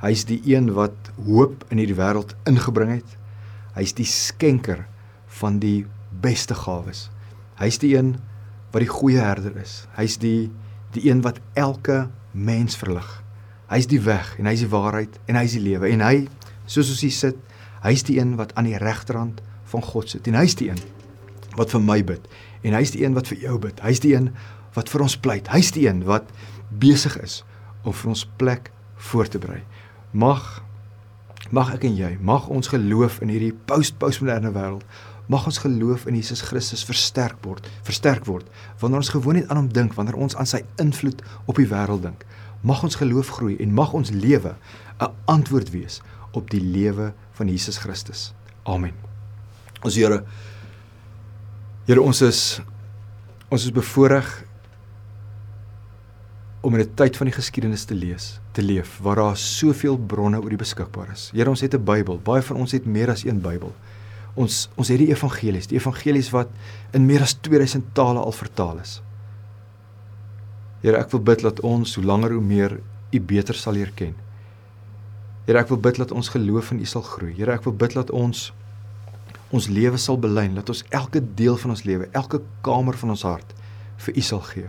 Hy's 0.00 0.24
die 0.28 0.40
een 0.54 0.70
wat 0.76 1.10
hoop 1.26 1.64
in 1.68 1.80
hierdie 1.82 1.98
wêreld 1.98 2.36
ingebring 2.48 2.94
het. 3.00 3.16
Hy's 3.76 3.92
die 3.96 4.08
skenker 4.08 4.86
van 5.40 5.58
die 5.62 5.84
beste 6.22 6.56
gawes. 6.56 7.08
Hy's 7.60 7.80
die 7.82 7.92
een 7.96 8.14
wat 8.70 8.84
die 8.84 8.90
goeie 8.90 9.20
herder 9.20 9.58
is. 9.60 9.84
Hy's 9.98 10.18
die 10.22 10.50
die 10.94 11.04
een 11.06 11.20
wat 11.22 11.38
elke 11.54 12.08
mens 12.32 12.74
verlig. 12.78 13.06
Hy's 13.70 13.86
die 13.90 14.00
weg 14.02 14.32
en 14.40 14.48
hy's 14.50 14.64
die 14.64 14.72
waarheid 14.72 15.20
en 15.30 15.38
hy's 15.38 15.54
die 15.54 15.62
lewe 15.62 15.90
en 15.92 16.02
hy 16.02 16.16
soos 16.70 16.90
ons 16.90 17.04
hier 17.04 17.14
sit 17.14 17.38
Hy's 17.84 18.02
die 18.06 18.18
een 18.20 18.36
wat 18.36 18.54
aan 18.54 18.68
die 18.68 18.78
regterhand 18.78 19.40
van 19.72 19.82
God 19.82 20.10
sit 20.12 20.26
en 20.26 20.34
hy's 20.34 20.56
die 20.58 20.70
een 20.70 20.80
wat 21.56 21.72
vir 21.74 21.82
my 21.82 22.00
bid 22.04 22.26
en 22.62 22.76
hy's 22.76 22.92
die 22.94 23.04
een 23.04 23.14
wat 23.16 23.30
vir 23.30 23.38
jou 23.40 23.58
bid. 23.58 23.80
Hy's 23.80 24.02
die 24.04 24.14
een 24.14 24.30
wat 24.76 24.90
vir 24.92 25.04
ons 25.06 25.16
pleit. 25.16 25.48
Hy's 25.50 25.72
die 25.74 25.86
een 25.88 26.04
wat 26.08 26.28
besig 26.70 27.16
is 27.22 27.40
om 27.82 27.94
vir 27.96 28.12
ons 28.12 28.26
plek 28.40 28.70
voor 29.10 29.28
te 29.28 29.40
berei. 29.42 29.62
Mag 30.12 30.60
mag 31.50 31.72
ek 31.74 31.86
en 31.88 31.96
jy, 31.96 32.10
mag 32.22 32.46
ons 32.52 32.68
geloof 32.70 33.16
in 33.24 33.30
hierdie 33.32 33.54
post-postmoderne 33.66 34.52
wêreld, 34.54 34.84
mag 35.32 35.46
ons 35.48 35.58
geloof 35.62 36.04
in 36.06 36.14
Jesus 36.14 36.44
Christus 36.46 36.84
versterk 36.86 37.40
word, 37.46 37.64
versterk 37.86 38.28
word 38.28 38.46
wanneer 38.78 39.00
ons 39.00 39.10
gewoon 39.14 39.40
net 39.40 39.48
aan 39.48 39.62
hom 39.62 39.70
dink, 39.72 39.96
wanneer 39.96 40.18
ons 40.20 40.36
aan 40.36 40.46
sy 40.46 40.60
invloed 40.82 41.24
op 41.50 41.58
die 41.58 41.66
wêreld 41.70 42.04
dink. 42.04 42.22
Mag 42.62 42.84
ons 42.86 43.00
geloof 43.00 43.32
groei 43.38 43.56
en 43.62 43.74
mag 43.74 43.94
ons 43.96 44.12
lewe 44.12 44.54
'n 45.00 45.10
antwoord 45.26 45.70
wees 45.72 46.02
op 46.32 46.50
die 46.50 46.60
lewe 46.62 47.12
van 47.40 47.48
Jesus 47.48 47.80
Christus. 47.80 48.30
Amen. 48.68 48.92
Ons 49.80 49.96
Here 49.96 50.20
Here 51.88 52.02
ons 52.04 52.20
is 52.22 52.60
ons 53.50 53.64
is 53.66 53.72
bevoorreg 53.74 54.28
om 56.60 56.76
in 56.76 56.84
'n 56.84 56.94
tyd 56.94 57.16
van 57.16 57.26
die 57.26 57.34
geskiedenis 57.34 57.84
te 57.84 57.94
lees, 57.94 58.38
te 58.52 58.62
leef 58.62 58.98
waar 59.02 59.16
daar 59.16 59.36
soveel 59.36 59.96
bronne 59.96 60.38
oor 60.38 60.52
die 60.52 60.60
beskikbaar 60.60 61.10
is. 61.12 61.30
Here 61.32 61.48
ons 61.48 61.60
het 61.60 61.74
'n 61.74 61.84
Bybel. 61.84 62.20
Baie 62.22 62.42
van 62.42 62.56
ons 62.56 62.72
het 62.72 62.84
meer 62.86 63.10
as 63.10 63.24
een 63.24 63.40
Bybel. 63.40 63.74
Ons 64.34 64.68
ons 64.76 64.88
het 64.88 64.98
die 64.98 65.10
evangelies, 65.10 65.66
die 65.66 65.78
evangelies 65.78 66.30
wat 66.30 66.48
in 66.92 67.06
meer 67.06 67.22
as 67.22 67.34
2000 67.40 67.94
tale 67.94 68.20
al 68.20 68.32
vertaal 68.32 68.78
is. 68.78 69.02
Here, 70.82 70.96
ek 70.96 71.10
wil 71.10 71.20
bid 71.20 71.40
dat 71.40 71.60
ons 71.60 71.94
hoe 71.94 72.04
langer 72.04 72.32
hoe 72.32 72.42
meer 72.42 72.80
U 73.12 73.20
beter 73.20 73.54
sal 73.54 73.72
leer 73.72 73.90
ken. 73.94 74.14
Here, 75.46 75.56
ek 75.56 75.70
wil 75.72 75.80
bid 75.80 75.96
dat 75.96 76.10
ons 76.12 76.28
geloof 76.28 76.70
in 76.74 76.82
U 76.84 76.86
sal 76.88 77.04
groei. 77.06 77.32
Here, 77.38 77.54
ek 77.56 77.64
wil 77.64 77.72
bid 77.80 77.94
dat 77.96 78.10
ons 78.12 78.50
ons 79.50 79.66
lewe 79.72 79.98
sal 79.98 80.18
belyn, 80.20 80.52
dat 80.54 80.68
ons 80.70 80.84
elke 80.94 81.18
deel 81.34 81.56
van 81.58 81.72
ons 81.72 81.82
lewe, 81.82 82.06
elke 82.14 82.38
kamer 82.62 82.94
van 83.00 83.16
ons 83.16 83.24
hart 83.26 83.54
vir 84.04 84.18
U 84.20 84.22
sal 84.22 84.42
gee. 84.46 84.68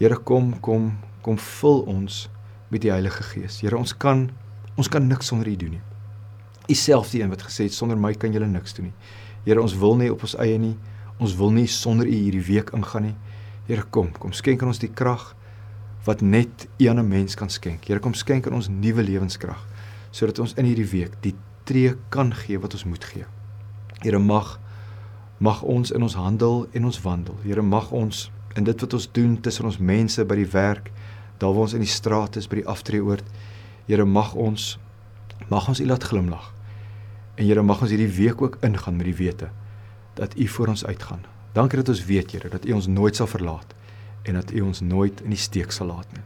Here, 0.00 0.16
kom, 0.16 0.54
kom, 0.64 0.88
kom 1.22 1.36
vul 1.38 1.84
ons 1.92 2.24
met 2.72 2.82
die 2.82 2.90
Heilige 2.90 3.22
Gees. 3.28 3.60
Here, 3.62 3.78
ons 3.78 3.92
kan 3.92 4.30
ons 4.80 4.88
kan 4.88 5.04
niks 5.04 5.28
sonder 5.28 5.50
U 5.52 5.56
doen 5.60 5.76
nie. 5.76 5.82
U 6.72 6.74
self 6.78 7.12
die 7.12 7.20
een 7.20 7.30
wat 7.30 7.44
gesê 7.44 7.68
het 7.68 7.76
sonder 7.76 7.98
my 8.00 8.14
kan 8.16 8.32
julle 8.32 8.48
niks 8.48 8.72
doen 8.78 8.88
nie. 8.88 9.10
Here, 9.44 9.60
ons 9.60 9.76
wil 9.78 9.98
nie 10.00 10.08
op 10.10 10.24
ons 10.24 10.34
eie 10.40 10.56
nie. 10.58 10.74
Ons 11.20 11.36
wil 11.38 11.52
nie 11.52 11.68
sonder 11.68 12.08
U 12.08 12.14
hierdie 12.14 12.42
week 12.48 12.72
ingaan 12.74 13.10
nie. 13.10 13.16
Here, 13.68 13.84
kom, 13.92 14.08
kom 14.16 14.32
skenk 14.32 14.64
aan 14.64 14.72
ons 14.72 14.80
die 14.82 14.90
krag 14.90 15.34
wat 16.08 16.24
net 16.24 16.66
U 16.80 16.88
aan 16.88 16.98
'n 16.98 17.08
mens 17.08 17.36
kan 17.36 17.52
skenk. 17.52 17.84
Here, 17.86 18.00
kom 18.00 18.14
skenk 18.14 18.48
aan 18.48 18.56
ons 18.58 18.72
nuwe 18.72 19.02
lewenskrag 19.04 19.68
sodat 20.12 20.38
ons 20.38 20.54
in 20.60 20.68
hierdie 20.68 20.88
week 20.92 21.16
die 21.24 21.34
tree 21.64 21.96
kan 22.12 22.32
gee 22.44 22.60
wat 22.60 22.76
ons 22.76 22.84
moet 22.84 23.04
gee. 23.04 23.26
Here 24.04 24.20
mag 24.20 24.58
mag 25.42 25.64
ons 25.66 25.90
in 25.90 26.04
ons 26.06 26.14
handel 26.14 26.68
en 26.70 26.84
ons 26.86 27.00
wandel. 27.02 27.34
Here 27.42 27.62
mag 27.66 27.90
ons 27.90 28.28
in 28.54 28.64
dit 28.64 28.84
wat 28.84 28.94
ons 28.94 29.08
doen 29.16 29.40
tussen 29.42 29.66
ons 29.66 29.78
mense 29.82 30.22
by 30.24 30.36
die 30.38 30.50
werk, 30.52 30.92
daar 31.42 31.50
waar 31.50 31.66
ons 31.66 31.74
in 31.74 31.82
die 31.82 31.90
straat 31.90 32.38
is 32.38 32.46
by 32.46 32.60
die 32.60 32.68
aftreeoord, 32.70 33.26
Here 33.88 34.04
mag 34.06 34.36
ons 34.38 34.76
mag 35.50 35.66
ons 35.68 35.80
U 35.82 35.86
laat 35.90 36.04
glimlag. 36.06 36.52
En 37.34 37.44
Here 37.48 37.62
mag 37.66 37.82
ons 37.82 37.90
hierdie 37.90 38.12
week 38.14 38.42
ook 38.42 38.60
ingaan 38.62 38.96
met 38.96 39.10
die 39.10 39.18
wete 39.18 39.50
dat 40.14 40.38
U 40.38 40.46
voor 40.46 40.76
ons 40.76 40.84
uitgaan. 40.86 41.24
Dankie 41.52 41.80
dat 41.82 41.88
ons 41.88 42.04
weet 42.06 42.30
Here 42.36 42.48
dat 42.52 42.68
U 42.68 42.76
ons 42.78 42.86
nooit 42.86 43.16
sal 43.16 43.26
verlaat 43.26 43.74
en 44.22 44.38
dat 44.38 44.52
U 44.54 44.60
ons 44.70 44.80
nooit 44.80 45.24
in 45.26 45.34
die 45.34 45.40
steek 45.40 45.72
sal 45.74 45.90
laat 45.90 46.12
nie. 46.14 46.22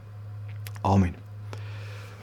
Amen. 0.81 1.26